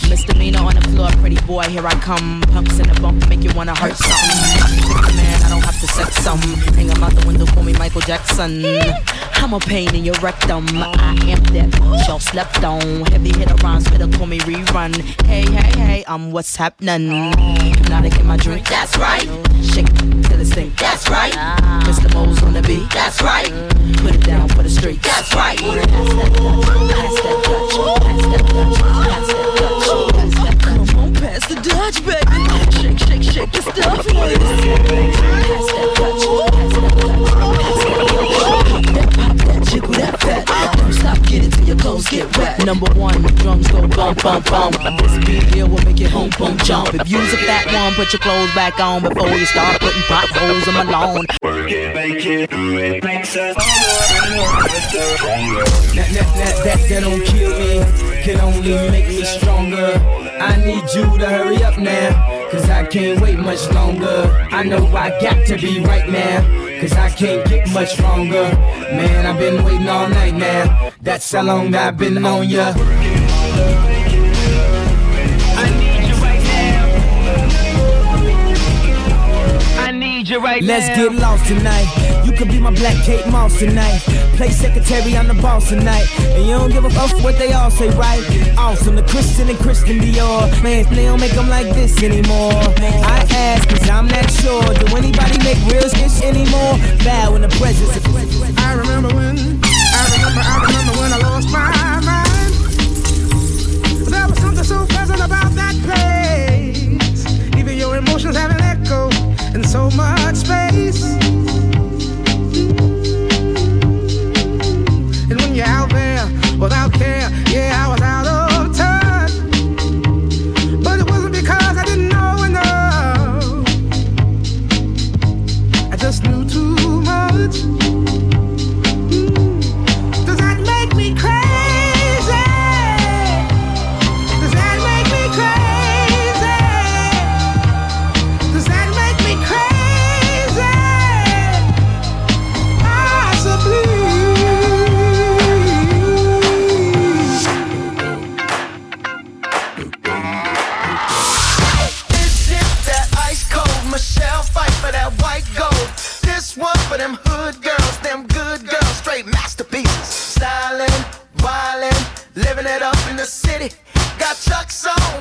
Misdemeanor 0.08 0.58
on 0.60 0.74
the 0.74 0.80
floor, 0.92 1.10
pretty 1.20 1.40
boy, 1.46 1.64
here 1.64 1.86
I 1.86 1.94
come. 1.94 2.42
Pumps 2.52 2.78
in 2.78 2.88
the 2.88 3.00
bump, 3.00 3.28
make 3.28 3.42
you 3.42 3.52
wanna 3.54 3.74
hurt 3.74 3.96
something. 3.96 5.16
Man, 5.16 5.33
don't 5.54 5.64
have 5.64 5.80
to 5.80 5.86
sex 5.86 6.16
some. 6.16 6.40
Hang 6.74 6.90
'em 6.90 7.02
out 7.02 7.14
the 7.14 7.24
window, 7.26 7.46
call 7.46 7.62
me 7.62 7.72
Michael 7.74 8.00
Jackson. 8.00 8.64
I'm 9.36 9.52
a 9.52 9.60
pain 9.60 9.94
in 9.94 10.04
your 10.04 10.16
rectum. 10.16 10.66
I 10.82 11.14
am 11.34 11.42
that 11.54 11.70
y'all 12.06 12.18
slept 12.18 12.64
on. 12.64 13.06
Heavy 13.12 13.32
hitter 13.38 13.54
rhymes, 13.62 13.88
better 13.88 14.08
call 14.08 14.26
me 14.26 14.38
rerun. 14.40 14.92
Hey, 15.26 15.44
hey, 15.58 15.72
hey, 15.80 16.04
I'm 16.08 16.32
what's 16.32 16.56
happening. 16.56 17.32
Hypnotiq 17.76 18.18
in 18.20 18.26
my 18.26 18.36
drink, 18.36 18.66
that's 18.68 18.96
right. 18.96 19.28
Shake 19.72 19.92
till 20.26 20.40
it's 20.40 20.50
stink, 20.50 20.76
that's 20.76 21.08
right. 21.08 21.34
Mr. 21.88 22.12
Mo's 22.14 22.42
on 22.42 22.52
the 22.54 22.62
beat, 22.62 22.90
that's 22.90 23.22
right. 23.22 23.52
Put 24.02 24.14
it 24.16 24.24
down 24.24 24.48
for 24.48 24.62
the 24.64 24.70
street, 24.70 25.00
that's 25.02 25.32
right. 25.34 25.58
Pass 25.58 25.78
that 30.42 30.74
pass 31.20 31.46
the 31.48 31.56
Dutch, 31.68 31.98
baby. 32.04 32.44
Shake, 32.80 32.98
shake, 32.98 33.22
shake 33.22 33.52
your 33.54 33.62
stuff. 33.62 35.13
It 42.06 42.10
till 42.10 42.18
your 42.18 42.28
clothes 42.30 42.34
get 42.34 42.38
wet. 42.38 42.66
Number 42.66 42.92
one, 42.94 43.22
the 43.22 43.30
drums 43.32 43.68
go 43.68 43.86
bump, 43.88 44.22
bump, 44.22 44.46
bump. 44.46 44.76
This 45.02 45.24
beat 45.24 45.54
here 45.54 45.66
will 45.66 45.82
make 45.84 45.98
your 46.00 46.10
home 46.10 46.30
boom 46.38 46.56
jump. 46.58 46.94
If 46.94 47.08
you's 47.08 47.32
a 47.32 47.36
fat 47.38 47.66
one, 47.72 47.94
put 47.94 48.12
your 48.12 48.20
clothes 48.20 48.54
back 48.54 48.80
on 48.80 49.02
before 49.02 49.28
you 49.28 49.46
start 49.46 49.80
putting 49.80 50.02
potholes 50.02 50.66
in 50.68 50.74
my 50.74 50.84
lawn. 50.84 51.26
Work 51.42 51.70
it, 51.70 51.94
make 51.94 52.24
it, 52.26 52.50
do 52.50 52.78
it, 52.78 53.04
makes 53.04 53.36
us 53.36 53.54
that, 55.94 56.08
that, 56.12 56.34
that, 56.34 56.64
that, 56.64 56.88
that 56.88 57.00
don't 57.02 57.24
kill 57.24 57.58
me, 57.58 58.22
can 58.22 58.40
only 58.40 58.90
make 58.90 59.08
me 59.08 59.24
stronger. 59.24 60.00
I 60.40 60.56
need 60.56 60.84
you 60.94 61.18
to 61.18 61.26
hurry 61.26 61.62
up 61.62 61.78
now, 61.78 62.48
cause 62.50 62.68
I 62.68 62.84
can't 62.86 63.20
wait 63.20 63.38
much 63.38 63.70
longer. 63.70 64.30
I 64.50 64.62
know 64.64 64.86
I 64.88 65.10
got 65.20 65.46
to 65.46 65.56
be 65.56 65.80
right 65.80 66.08
now, 66.08 66.42
cause 66.80 66.92
I 66.92 67.10
can't 67.10 67.48
get 67.48 67.68
much 67.72 67.92
stronger. 67.92 68.48
Man, 68.92 69.26
I've 69.26 69.38
been 69.38 69.64
waiting 69.64 69.88
all 69.88 70.08
night 70.08 70.34
now, 70.34 70.92
that's 71.00 71.32
how 71.32 71.42
long 71.42 71.74
I've 71.74 71.96
been 71.96 72.24
on 72.24 72.48
ya. 72.48 72.72
Need 80.24 80.30
you 80.30 80.40
right 80.40 80.62
Let's 80.62 80.88
now. 80.88 81.08
get 81.08 81.20
lost 81.20 81.46
tonight. 81.46 82.24
You 82.24 82.32
could 82.32 82.48
be 82.48 82.58
my 82.58 82.70
black 82.70 82.96
Kate 83.04 83.26
Moss 83.26 83.58
tonight. 83.58 84.00
Play 84.36 84.50
secretary, 84.50 85.16
I'm 85.16 85.28
the 85.28 85.34
boss 85.34 85.68
tonight. 85.68 86.06
And 86.34 86.46
you 86.46 86.52
don't 86.52 86.70
give 86.70 86.84
a 86.84 86.90
fuck 86.90 87.12
what 87.22 87.38
they 87.38 87.52
all 87.52 87.70
say, 87.70 87.88
right? 87.90 88.22
Awesome, 88.56 88.96
the 88.96 89.02
Christian 89.02 89.48
and 89.50 89.58
Christian 89.58 89.98
Dior. 89.98 90.50
Man, 90.62 90.84
they 90.94 91.04
don't 91.04 91.20
make 91.20 91.32
them 91.32 91.48
like 91.48 91.68
this 91.74 92.02
anymore. 92.02 92.52
I 92.54 93.26
ask, 93.30 93.68
cause 93.68 93.88
I'm 93.88 94.08
not 94.08 94.30
sure. 94.30 94.62
Do 94.62 94.96
anybody 94.96 95.38
make 95.44 95.58
real 95.70 95.88
skits 95.88 96.22
anymore? 96.22 96.78
Bow 97.04 97.34
in 97.36 97.42
the 97.42 97.52
presence 97.60 97.96
of. 97.96 98.04
I 98.58 98.74
remember 98.74 99.08
when, 99.14 99.36
I 99.36 100.02
remember, 100.14 100.40
I 100.40 100.56
remember 100.66 100.92
when 101.00 101.12
I 101.12 101.18
lost 101.18 101.48
my 101.52 102.00
mind. 102.00 102.54
There 104.10 104.28
was 104.28 104.38
something 104.38 104.64
so 104.64 104.86
pleasant 104.86 105.20
about 105.20 105.52
that 105.60 105.74
place. 105.84 107.26
Even 107.56 107.76
your 107.76 107.96
emotions 107.96 108.36
have 108.36 108.50
an 108.50 108.60
echo 108.60 109.08
in 109.08 109.13
so 109.74 109.90
much 109.90 110.36
space. 110.36 111.43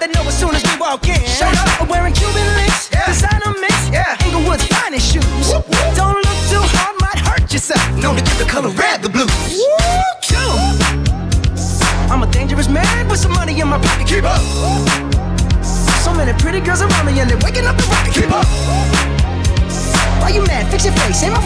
They 0.00 0.08
know 0.08 0.24
as 0.24 0.38
soon 0.38 0.54
as 0.54 0.64
we 0.64 0.80
walk 0.80 1.06
in. 1.06 1.20
Shut 1.28 1.52
up. 1.60 1.82
I'm 1.82 1.86
wearing 1.86 2.14
Cuban 2.14 2.46
links, 2.56 2.88
yeah. 2.90 3.04
designer 3.04 3.52
mix, 3.60 3.76
yeah. 3.92 4.16
Inglewood's 4.24 4.64
finest 4.66 5.12
shoes. 5.12 5.24
Whoop, 5.44 5.68
whoop. 5.68 5.94
Don't 5.94 6.16
look 6.16 6.40
too 6.48 6.64
hard, 6.72 6.96
might 7.04 7.20
hurt 7.20 7.52
yourself. 7.52 7.84
Known 8.00 8.16
to 8.16 8.24
get 8.24 8.38
the 8.38 8.46
color 8.48 8.70
red, 8.70 9.02
the 9.02 9.10
blues. 9.10 9.28
Woo, 9.52 10.00
I'm 12.08 12.22
a 12.22 12.26
dangerous 12.32 12.68
man 12.70 13.08
with 13.08 13.20
some 13.20 13.32
money 13.32 13.60
in 13.60 13.68
my 13.68 13.76
pocket. 13.76 14.08
Keep 14.08 14.24
up. 14.24 14.40
So 16.00 16.14
many 16.14 16.32
pretty 16.40 16.60
girls 16.60 16.80
around 16.80 17.04
me 17.04 17.20
and 17.20 17.28
they're 17.28 17.36
waking 17.44 17.66
up 17.66 17.76
the 17.76 17.84
rocket. 17.92 18.14
Keep 18.14 18.32
up. 18.32 18.46
Why 20.24 20.30
you 20.32 20.40
mad? 20.46 20.70
Fix 20.70 20.86
your 20.86 20.94
face. 20.94 21.22
Ain't 21.22 21.34
my 21.34 21.39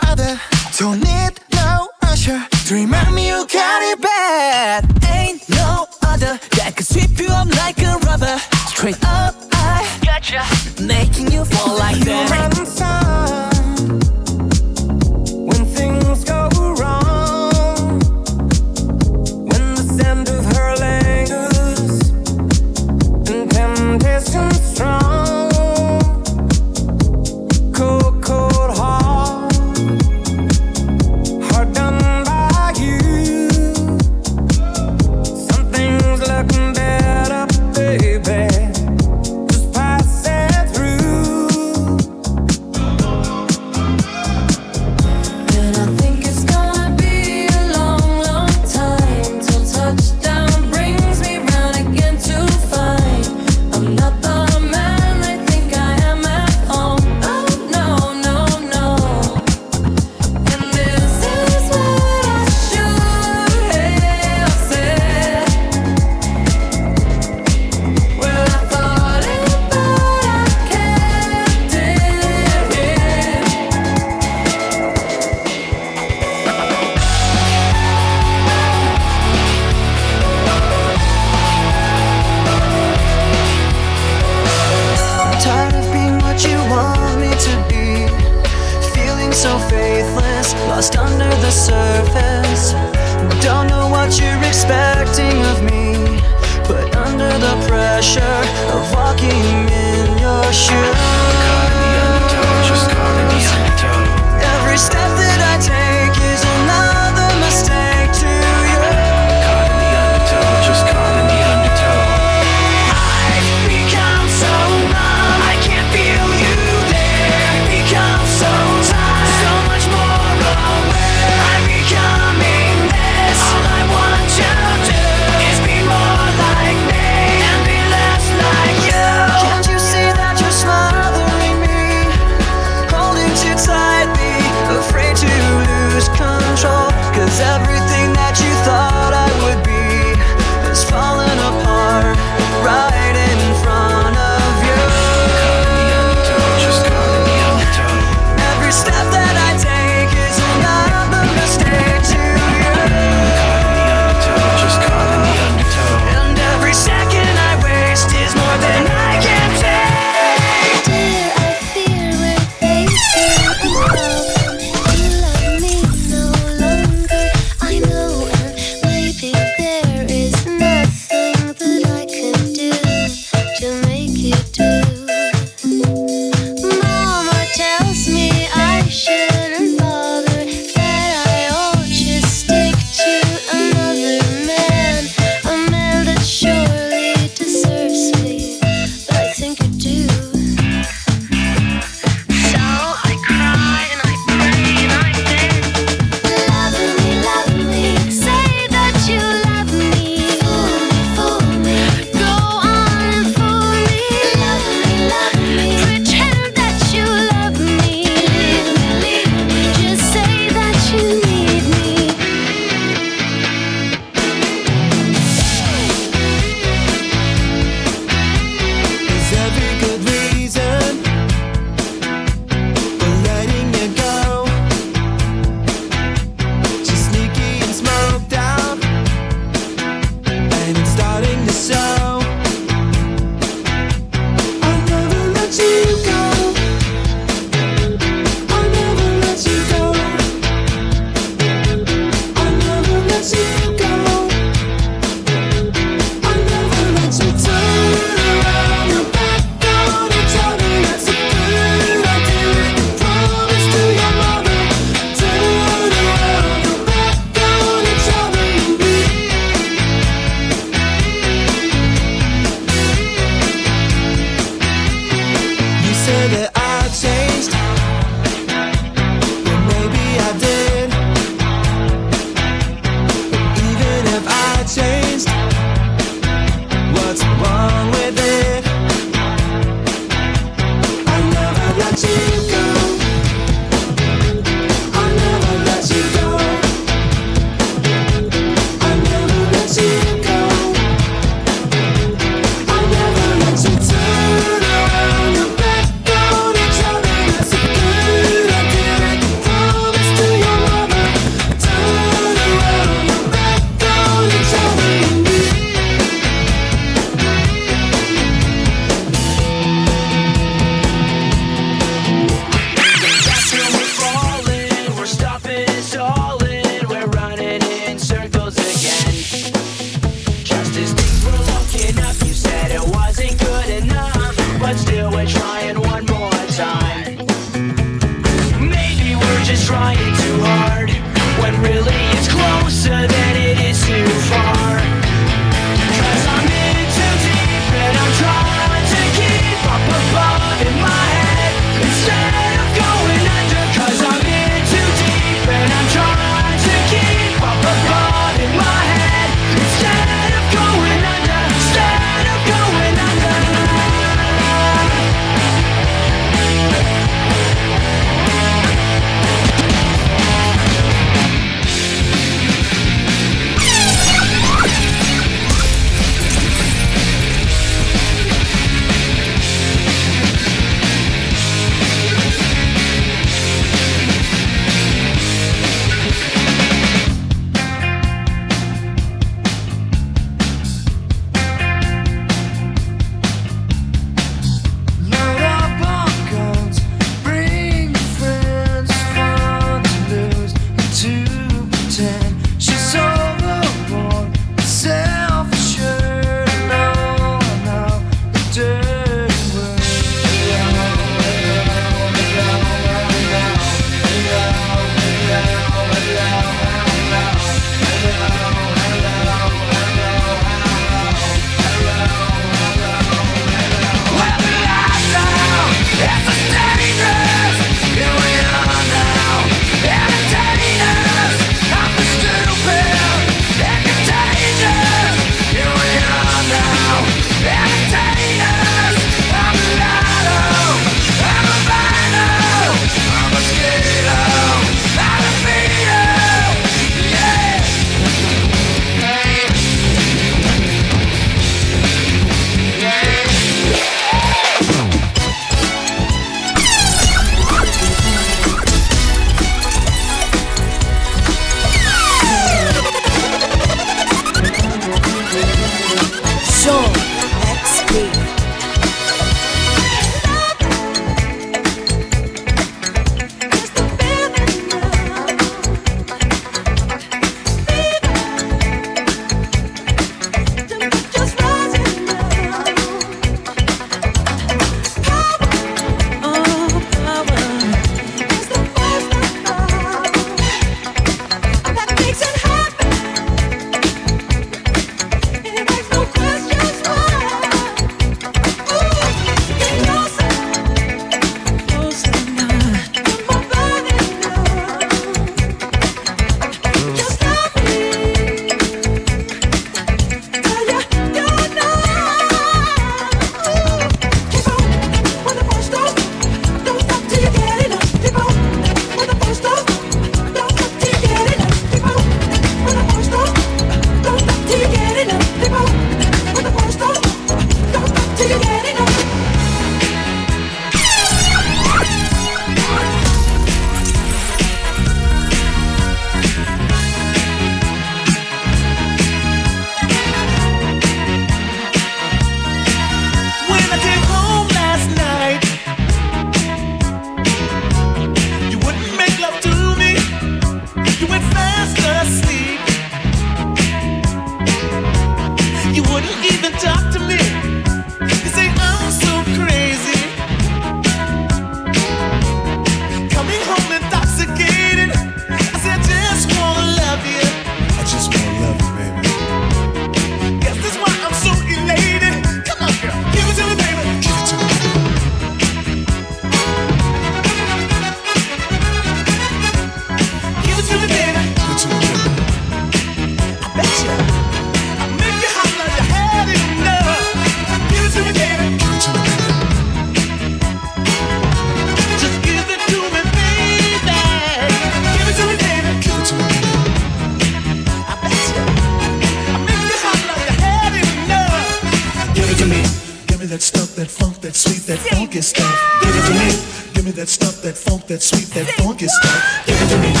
that 593.81 593.89
funk, 593.89 594.21
that 594.21 594.35
sweet, 594.35 594.61
that 594.67 594.77
funky 594.77 595.21
stuff. 595.21 595.81
Give 595.81 595.95
it 595.95 596.05
to 596.05 596.13
me. 596.13 596.73
Give 596.75 596.85
me 596.85 596.91
that 596.91 597.09
stuff, 597.09 597.41
that 597.41 597.57
funk, 597.57 597.87
that 597.87 598.03
sweet, 598.03 598.27
that 598.35 598.45
funky 598.61 598.87
stuff. 598.87 599.45
Give 599.47 599.59
it 599.59 599.69
to 599.69 599.77
me. 599.79 600.00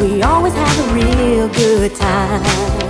We 0.00 0.22
always 0.22 0.52
have 0.52 0.90
a 0.90 0.94
real 0.94 1.48
good 1.48 1.94
time. 1.96 2.85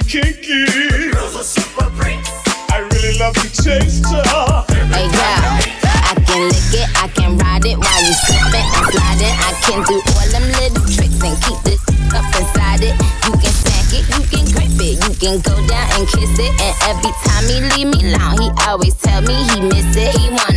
Pretty 0.00 0.22
kinky. 0.22 1.10
Girl's 1.12 1.34
a 1.36 1.44
super 1.44 1.84
freak. 1.96 2.20
I 2.70 2.78
really 2.92 3.18
love 3.18 3.34
to 3.34 3.70
her. 3.72 4.64
Hey 4.92 5.08
girl, 5.10 5.42
I 6.04 6.14
can 6.26 6.48
lick 6.48 6.74
it, 6.74 6.88
I 6.96 7.08
can 7.08 7.38
ride 7.38 7.64
it 7.64 7.78
while 7.78 8.02
you 8.04 8.14
slipping 8.26 8.66
and 8.66 8.86
sliding. 8.92 9.36
I 9.36 9.52
can 9.62 9.82
do 9.84 9.96
all 9.96 10.28
them 10.30 10.46
little 10.60 10.86
tricks 10.86 11.20
and 11.22 11.36
keep 11.42 11.58
this 11.64 11.80
up 12.14 12.26
inside 12.36 12.82
it. 12.82 12.94
You 13.24 13.32
can 13.40 13.52
smack 13.52 13.90
it, 13.92 14.04
you 14.06 14.22
can 14.28 14.44
grip 14.52 14.76
it, 14.78 14.96
you 15.00 15.12
can 15.16 15.40
go 15.40 15.54
down 15.66 15.86
and 15.96 16.06
kiss 16.08 16.30
it. 16.38 16.52
And 16.60 16.74
every 16.90 17.12
time 17.24 17.44
he 17.48 17.56
leave 17.74 17.88
me 17.94 18.12
alone, 18.12 18.38
he 18.40 18.48
always 18.68 18.94
tell 18.94 19.22
me 19.22 19.34
he 19.34 19.60
miss 19.60 19.96
it. 19.96 20.14
He 20.18 20.28
wanna 20.30 20.55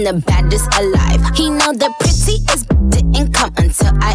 The 0.00 0.14
baddest 0.14 0.66
alive. 0.80 1.20
He 1.36 1.50
know 1.50 1.74
the 1.74 1.92
prettiest 2.00 2.66
didn't 2.88 3.34
come 3.34 3.52
until 3.58 3.92
I 4.00 4.14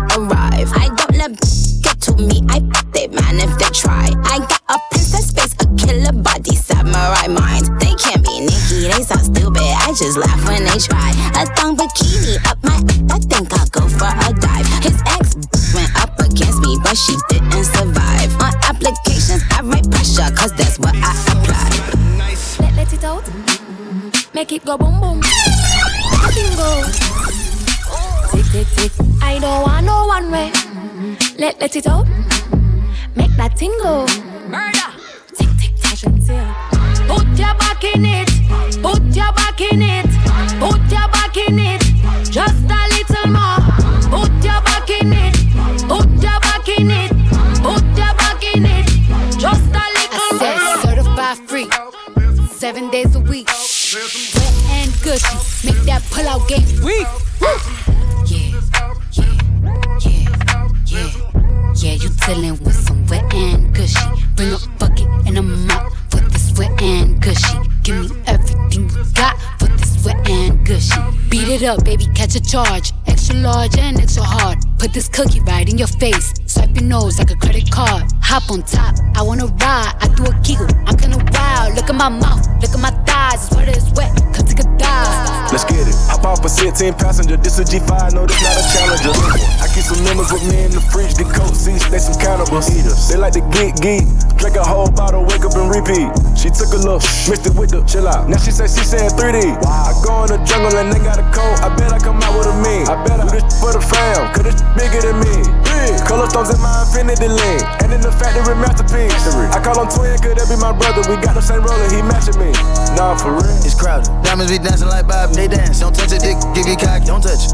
up, 71.76 71.86
baby, 71.86 72.08
catch 72.16 72.36
a 72.36 72.42
charge. 72.42 72.94
Extra 73.08 73.36
large 73.36 73.78
and 73.78 74.00
extra 74.00 74.24
hard. 74.24 74.58
Put 74.80 74.94
this 74.94 75.08
cookie 75.08 75.42
right 75.42 75.68
in 75.68 75.78
your 75.78 75.88
face. 75.88 76.34
Swipe 76.46 76.76
your 76.76 76.84
nose 76.84 77.18
like 77.20 77.32
a 77.32 77.36
credit 77.36 77.70
card. 77.72 78.04
Hop 78.22 78.50
on 78.52 78.64
top, 78.64 78.96
I 79.16 79.22
wanna 79.22 79.48
ride. 79.48 79.94
I 80.00 80.08
do 80.16 80.24
a 80.26 80.34
giggle, 80.42 80.68
I'm 80.86 80.98
kinda 80.98 81.18
wild. 81.34 81.76
Look 81.76 81.90
at 81.90 81.96
my 81.96 82.10
mouth, 82.10 82.48
look 82.62 82.74
at 82.74 82.80
my 82.80 82.92
thighs. 83.26 83.46
It's 83.46 83.56
wet, 83.56 83.70
it's 83.70 83.92
wet. 83.94 84.12
Come 84.34 84.46
take 84.46 84.60
a 84.60 84.68
dive. 84.78 85.52
Let's 85.52 85.66
get 85.66 85.88
it. 85.88 85.96
Hop 86.10 86.26
off 86.26 86.46
a 86.46 86.50
16 86.50 86.94
passenger. 86.96 87.38
This 87.38 87.60
a 87.60 87.64
G5, 87.64 88.14
no, 88.14 88.26
this 88.26 88.42
not 88.44 88.58
a 88.58 88.64
challenger. 88.74 89.14
I 89.62 89.68
keep 89.74 89.86
some 89.86 90.02
members 90.04 90.32
with 90.32 90.46
me 90.50 90.66
in 90.66 90.72
the 90.72 90.82
fridge. 90.82 91.16
The 91.16 91.26
coat 91.26 91.56
seats, 91.56 91.88
they 91.90 92.00
some 92.00 92.18
cannibals. 92.20 92.70
Eaters. 92.70 93.10
They 93.10 93.18
like 93.18 93.34
to 93.34 93.44
geek 93.54 93.76
geek. 93.82 94.06
Drink 94.38 94.56
a 94.58 94.64
whole 94.64 94.92
bottle, 94.92 95.24
wake 95.26 95.46
up 95.46 95.56
and 95.56 95.70
repeat. 95.72 96.10
She 96.38 96.50
took 96.52 96.70
a 96.76 96.80
look, 96.82 97.02
mixed 97.30 97.48
it 97.48 97.56
with 97.56 97.72
the 97.72 97.82
chill 97.88 98.08
out. 98.08 98.30
Now 98.30 98.38
she 98.38 98.52
say 98.52 98.68
she 98.68 98.84
saying 98.84 99.16
3D. 99.16 99.58
I 99.64 99.94
go 100.04 100.26
in 100.26 100.36
the 100.36 100.40
jungle 100.46 100.76
and 100.78 100.92
they 100.92 101.00
got 101.00 101.18
a 101.18 101.26
coat. 101.34 101.56
I 101.64 101.74
bet 101.74 101.94
I 101.94 102.00
come 102.00 102.22
out 102.22 102.36
with 102.38 102.52
a 102.52 102.56
mean. 102.62 102.86
I 102.86 103.00
bet 103.06 103.22
I 103.22 103.26
do 103.26 103.40
this 103.40 103.58
for 103.58 103.72
the 103.72 103.82
fam, 103.82 104.34
cause 104.36 104.46
this 104.46 104.60
bigger 104.76 105.02
than 105.02 105.18
me. 105.24 105.36
Big. 105.66 105.98
Color 106.06 106.30
stones 106.30 106.52
in 106.54 106.60
my 106.62 106.84
infinity 106.84 107.32
link. 107.32 107.64
And 107.82 107.94
in 107.96 108.02
the 108.02 108.12
factory 108.12 108.54
masterpiece. 108.60 109.14
I 109.56 109.60
call 109.64 109.82
him 109.82 109.90
twin, 109.90 110.14
could 110.20 110.38
that 110.38 110.52
be 110.52 110.58
my 110.60 110.76
brother? 110.76 111.02
We 111.10 111.18
got 111.24 111.34
the 111.34 111.42
same 111.42 111.64
roller, 111.64 111.90
he 111.90 112.04
matching 112.04 112.38
me. 112.38 112.52
Nah, 113.00 113.15
for 113.20 113.32
real. 113.38 113.58
It's 113.64 113.76
crowded. 113.76 114.10
Diamonds 114.24 114.52
be 114.52 114.60
dancing 114.60 114.88
like 114.88 115.08
Bob. 115.08 115.32
They 115.32 115.48
dance. 115.48 115.80
Don't 115.80 115.96
touch 115.96 116.12
it, 116.12 116.22
dick. 116.22 116.38
Give 116.54 116.68
you 116.68 116.78
cock. 116.78 117.04
Don't 117.06 117.22
touch 117.22 117.52
it. 117.52 117.54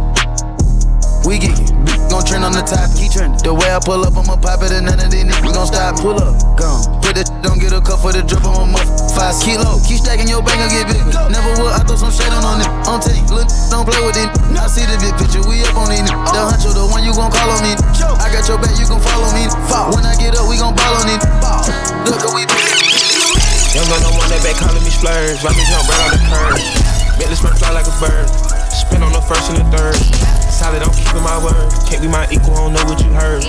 We 1.25 1.37
geeky. 1.37 1.69
Gon' 2.09 2.25
trend 2.25 2.43
on 2.43 2.51
the 2.51 2.65
top. 2.65 2.89
Keep 2.97 3.13
trending. 3.13 3.39
The 3.45 3.53
way 3.53 3.69
I 3.69 3.79
pull 3.79 4.01
up, 4.03 4.17
I'ma 4.17 4.35
pop 4.41 4.65
it, 4.65 4.73
and 4.73 4.89
none 4.89 4.99
of 4.99 5.13
these 5.13 5.23
niggas 5.23 5.53
gon' 5.53 5.69
stop. 5.69 6.01
Pull 6.01 6.17
up. 6.17 6.33
Gone. 6.57 6.81
Put 6.99 7.15
that 7.15 7.29
don't 7.45 7.61
get 7.61 7.71
a 7.71 7.79
cup 7.79 8.01
for 8.01 8.11
the 8.11 8.25
drip 8.25 8.43
on 8.43 8.73
my 8.73 8.81
muff. 8.81 8.89
Five 9.13 9.37
kilo. 9.39 9.77
Keep 9.85 10.01
stacking 10.01 10.27
your 10.27 10.41
bank 10.41 10.59
and 10.59 10.71
get 10.73 10.89
big. 10.89 11.01
Never 11.29 11.51
would. 11.61 11.71
I 11.71 11.85
throw 11.85 11.95
some 11.95 12.11
shade 12.11 12.33
on 12.33 12.43
on 12.43 12.59
it. 12.59 12.69
On 12.89 12.97
tape. 12.97 13.21
Look, 13.29 13.47
don't 13.69 13.85
play 13.85 14.01
with 14.01 14.17
it. 14.17 14.29
I 14.57 14.65
see 14.65 14.83
the 14.83 14.97
big 14.97 15.13
picture. 15.15 15.45
We 15.45 15.61
up 15.63 15.77
on 15.77 15.93
it. 15.93 16.03
The 16.09 16.41
oh. 16.41 16.49
huncho, 16.49 16.73
the 16.73 16.83
one 16.89 17.05
you 17.05 17.13
gon' 17.13 17.29
call 17.29 17.47
on 17.47 17.61
me. 17.61 17.77
I 18.17 18.27
got 18.33 18.49
your 18.49 18.57
back, 18.57 18.73
you 18.75 18.89
gon' 18.89 18.99
follow 18.99 19.29
me. 19.37 19.45
When 19.93 20.03
I 20.03 20.17
get 20.17 20.33
up, 20.35 20.49
we 20.49 20.57
gon' 20.57 20.73
ball 20.73 20.95
on 20.99 21.07
it. 21.07 21.21
Look, 22.09 22.25
we. 22.33 22.60
Young 23.71 23.87
gun 23.87 24.03
on 24.03 24.19
one 24.19 24.27
that 24.27 24.43
back 24.43 24.59
calling 24.59 24.83
me 24.83 24.91
splurge. 24.91 25.39
Watch 25.47 25.55
me 25.55 25.63
jump 25.71 25.87
right 25.87 26.03
on 26.03 26.11
the 26.11 26.19
curb. 26.27 26.59
Bentley 27.15 27.39
smirk 27.39 27.55
fly 27.55 27.71
like 27.71 27.87
a 27.87 27.95
bird. 28.03 28.27
Spin 28.67 28.99
on 28.99 29.15
the 29.15 29.23
first 29.23 29.47
and 29.47 29.63
the 29.63 29.67
third. 29.71 29.95
Solid, 30.51 30.83
I'm 30.83 30.91
keeping 30.91 31.23
my 31.23 31.39
word. 31.39 31.71
Can't 31.87 32.03
be 32.03 32.11
my 32.11 32.27
equal, 32.27 32.51
I 32.51 32.67
don't 32.67 32.75
know 32.75 32.83
what 32.83 32.99
you 32.99 33.15
heard. 33.15 33.47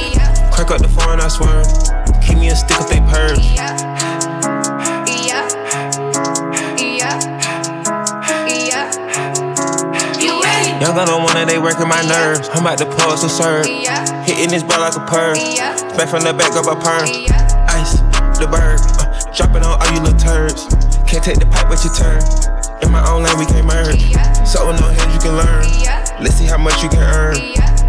Crack 0.54 0.70
up 0.70 0.78
the 0.78 0.86
foreign, 0.86 1.18
I 1.18 1.26
swear. 1.26 1.66
Keep 2.22 2.38
me 2.38 2.54
a 2.54 2.56
stick 2.56 2.78
if 2.78 2.86
they 2.86 3.02
purge. 3.10 3.42
Young 10.78 10.94
gun 10.94 11.10
on 11.10 11.26
one 11.26 11.34
that 11.34 11.50
they 11.50 11.58
working 11.58 11.90
my 11.90 11.98
nerves. 12.06 12.46
I'm 12.54 12.62
about 12.62 12.78
to 12.78 12.86
pause 12.86 13.26
and 13.26 13.32
serve. 13.32 13.66
Hitting 14.22 14.54
this 14.54 14.62
bar 14.62 14.78
like 14.78 14.94
a 14.94 15.02
perm. 15.02 15.34
Back 15.98 16.06
from 16.14 16.22
the 16.22 16.30
back 16.30 16.54
of 16.54 16.70
a 16.70 16.78
perm. 16.78 17.10
Ice, 17.74 17.98
the 18.38 18.46
bird. 18.46 18.71
Drop 19.33 19.57
it 19.57 19.64
on 19.64 19.80
all 19.80 19.91
you 19.97 20.01
little 20.05 20.18
turds. 20.20 20.68
Can't 21.09 21.24
take 21.24 21.41
the 21.41 21.49
pipe, 21.49 21.64
but 21.72 21.80
you 21.80 21.89
turn. 21.97 22.20
In 22.85 22.93
my 22.93 23.01
own 23.09 23.24
lane, 23.24 23.39
we 23.41 23.49
can't 23.49 23.64
merge. 23.64 24.12
So 24.45 24.68
with 24.68 24.76
no 24.76 24.93
hands, 24.93 25.09
you 25.09 25.20
can 25.24 25.41
learn. 25.41 25.64
Let's 26.20 26.37
see 26.37 26.45
how 26.45 26.61
much 26.61 26.85
you 26.85 26.93
can 26.93 27.01
earn. 27.01 27.41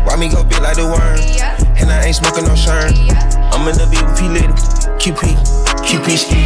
Why 0.07 0.15
me 0.15 0.31
go 0.31 0.47
big 0.47 0.63
like 0.63 0.79
the 0.79 0.87
worm? 0.87 1.19
And 1.75 1.91
I 1.91 2.07
ain't 2.07 2.15
smoking 2.15 2.47
no 2.47 2.55
shern. 2.55 2.95
I'm 3.51 3.67
in 3.67 3.75
the 3.75 3.83
VIP 3.91 4.31
lady. 4.31 4.55
QP, 5.03 5.35
QP 5.83 6.07
ski. 6.15 6.39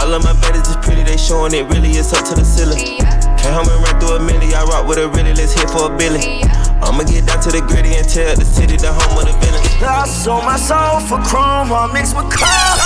All 0.00 0.08
of 0.08 0.24
my 0.24 0.32
baddies 0.40 0.64
is 0.64 0.80
pretty, 0.80 1.02
they 1.04 1.18
showing 1.18 1.52
it 1.52 1.68
really 1.68 1.90
It's 2.00 2.14
up 2.14 2.24
to 2.28 2.34
the 2.34 2.44
ceiling. 2.44 3.04
Came 3.36 3.52
home 3.52 3.68
and 3.68 3.84
ran 3.84 4.00
through 4.00 4.16
a 4.16 4.20
milli. 4.24 4.56
I 4.56 4.64
rock 4.64 4.88
with 4.88 4.96
a 4.96 5.08
really, 5.12 5.34
let's 5.34 5.52
hit 5.52 5.68
for 5.68 5.92
a 5.92 5.96
billy. 5.96 6.40
I'ma 6.82 7.02
get 7.04 7.26
down 7.26 7.40
to 7.42 7.50
the 7.50 7.60
gritty 7.60 7.96
and 7.96 8.08
tell 8.08 8.34
the 8.36 8.44
city 8.44 8.76
the 8.76 8.92
home 8.92 9.18
of 9.18 9.26
the 9.26 9.34
villain. 9.42 9.62
I 9.82 10.06
sold 10.06 10.44
my 10.44 10.56
soul 10.56 11.00
for 11.00 11.18
chrome 11.26 11.68
while 11.68 11.92
mixed 11.92 12.16
with 12.16 12.30
cold. 12.30 12.78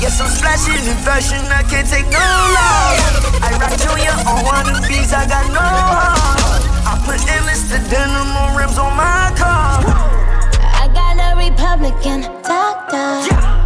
Yes, 0.00 0.20
I'm 0.20 0.30
splashing 0.30 0.80
in 0.88 0.96
fashion, 1.04 1.44
I 1.52 1.62
can't 1.66 1.86
take 1.86 2.06
no 2.08 2.18
loss. 2.56 2.96
I 3.44 3.52
rock 3.60 3.74
Junior 3.76 4.16
on 4.24 4.40
one 4.46 4.66
of 4.70 4.80
these, 4.88 5.12
I 5.12 5.26
got 5.28 5.44
no 5.52 5.60
heart. 5.60 6.62
I 6.88 6.96
put 7.04 7.20
endless 7.28 7.68
to 7.68 7.78
denim 7.90 8.32
on 8.32 8.56
rims 8.56 8.78
on 8.78 8.96
my 8.96 9.28
car. 9.36 9.84
I 10.80 10.88
got 10.94 11.20
a 11.20 11.36
Republican 11.36 12.22
doctor. 12.42 13.20
Made 13.46 13.59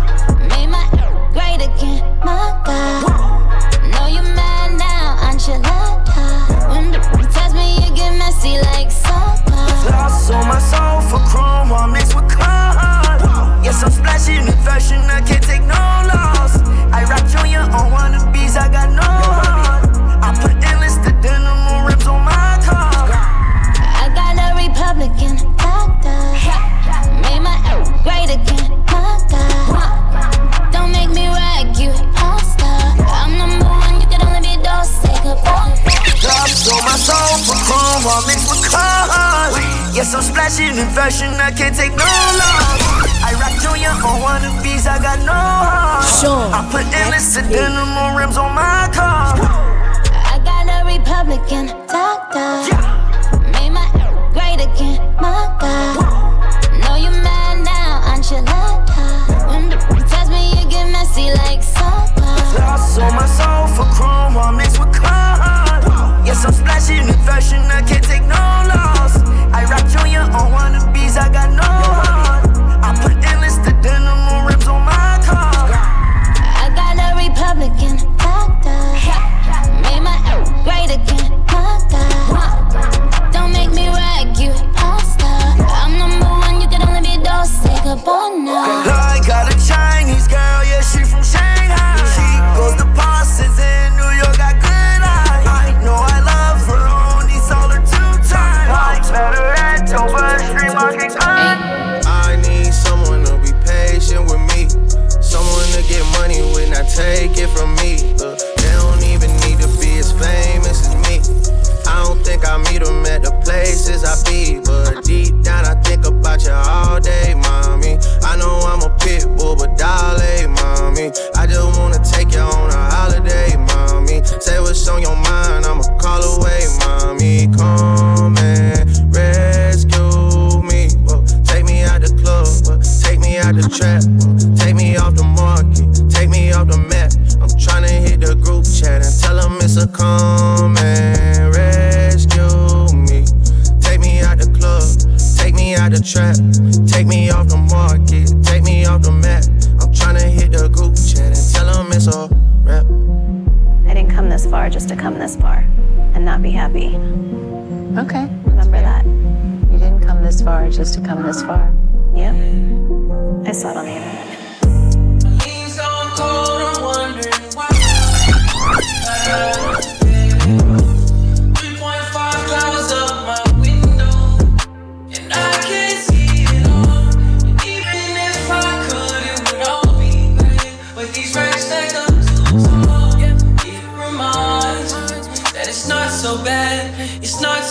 Lost 9.90 10.30
on 10.30 10.46
my 10.48 10.58
soul 10.58 11.00
for 11.02 11.20
chrome, 11.28 11.68
while 11.68 11.88
mixed 11.88 12.14
with 12.14 12.28
con. 12.30 13.62
Yes, 13.62 13.82
I'm 13.82 13.90
splashing 13.90 14.46
in 14.46 14.58
fashion, 14.64 15.00
I 15.10 15.20
can't 15.20 15.42
take 15.42 15.62
no 15.62 15.74
loss. 15.74 16.58
I 16.92 17.04
rock 17.04 17.24
your 17.32 17.43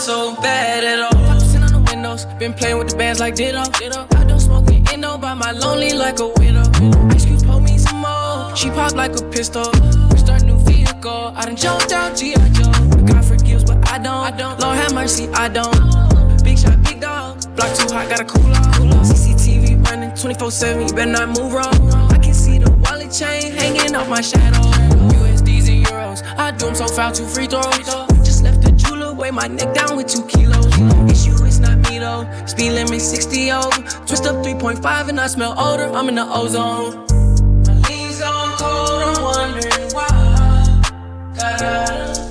so 0.03 0.35
bad 0.41 0.83
at 0.83 0.99
all. 0.99 1.39
Popping 1.39 1.63
on 1.63 1.71
the 1.71 1.89
windows, 1.89 2.25
been 2.37 2.53
playing 2.53 2.77
with 2.77 2.89
the 2.89 2.97
bands 2.97 3.21
like 3.21 3.35
Ditto. 3.35 3.63
Ditto. 3.79 4.05
I 4.17 4.25
don't 4.25 4.39
smoke 4.39 4.69
it, 4.69 4.91
ain't 4.91 4.99
no 4.99 5.17
by 5.17 5.33
my 5.33 5.51
lonely 5.51 5.93
like 5.93 6.19
a 6.19 6.27
widow. 6.27 6.63
Mm. 6.83 7.13
Ice 7.13 7.25
cube 7.25 7.45
pull 7.45 7.61
me 7.61 7.77
some 7.77 8.01
more. 8.01 8.53
She 8.53 8.69
pop 8.69 8.95
like 8.95 9.17
a 9.17 9.23
pistol. 9.29 9.71
We 10.11 10.17
start 10.17 10.43
new 10.43 10.59
vehicle. 10.67 11.31
I 11.37 11.45
done 11.45 11.55
jumped 11.55 11.93
out 11.93 12.17
G.I. 12.17 12.49
Joe. 12.49 12.71
God 13.05 13.23
forgives, 13.23 13.63
but 13.63 13.77
I 13.89 13.97
don't. 13.97 14.23
I 14.27 14.31
don't. 14.31 14.59
Lord 14.59 14.75
have 14.75 14.93
mercy, 14.93 15.29
I 15.29 15.47
don't. 15.47 15.71
Big 16.43 16.59
shot, 16.59 16.83
big 16.83 16.99
dog. 16.99 17.39
Block 17.55 17.71
too 17.77 17.93
hot, 17.93 18.09
gotta 18.09 18.25
cool 18.25 18.51
off. 18.51 18.75
Cool 18.75 18.93
off. 18.93 19.07
CCTV 19.07 19.87
running 19.87 20.13
24 20.15 20.51
7, 20.51 20.87
you 20.87 20.93
better 20.93 21.11
not 21.11 21.29
move 21.29 21.53
wrong. 21.53 21.79
I 22.11 22.17
can 22.17 22.33
see 22.33 22.57
the 22.57 22.69
wallet 22.83 23.09
chain 23.09 23.53
hanging 23.53 23.95
off 23.95 24.09
my 24.09 24.19
shadow. 24.19 24.67
USDs 25.23 25.69
and 25.71 25.85
euros, 25.85 26.23
I 26.37 26.51
do 26.51 26.65
them 26.65 26.75
so 26.75 26.87
foul, 26.87 27.13
two 27.13 27.25
free 27.25 27.47
throws 27.47 28.12
weigh 29.23 29.31
my 29.31 29.47
neck 29.47 29.73
down 29.73 29.95
with 29.95 30.07
two 30.07 30.25
kilos. 30.25 30.65
It's 31.09 31.25
you, 31.25 31.33
it's 31.45 31.59
not 31.59 31.77
me 31.89 31.97
though. 31.97 32.27
Speed 32.45 32.71
limit 32.71 32.99
60 32.99 33.51
over. 33.53 33.81
Twist 34.05 34.25
up 34.25 34.35
3.5 34.43 35.07
and 35.07 35.17
I 35.17 35.27
smell 35.27 35.55
odor. 35.57 35.87
I'm 35.95 36.09
in 36.09 36.15
the 36.15 36.25
ozone. 36.25 37.05
My 37.65 37.73
knees 37.87 38.21
on 38.21 38.57
cold, 38.57 39.01
I'm 39.07 39.23
wondering 39.23 39.91
why. 39.93 40.81
Got 41.37 41.61
out 41.61 42.17
of 42.17 42.22